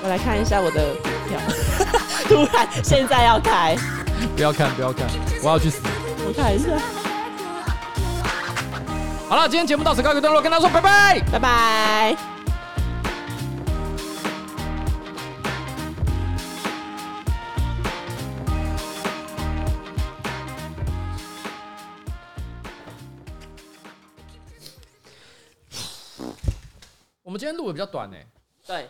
[0.04, 1.40] 我来看一下我的股票。
[2.30, 3.76] 突然现在要开？
[4.36, 5.08] 不要看不要看，
[5.42, 5.82] 我要去死。
[6.28, 6.70] 我看一下。
[9.34, 12.16] 好了，今天节目到此告一个段落，跟大家说拜拜，拜拜。
[27.24, 28.18] 我们今天录的比较短呢，
[28.68, 28.88] 对。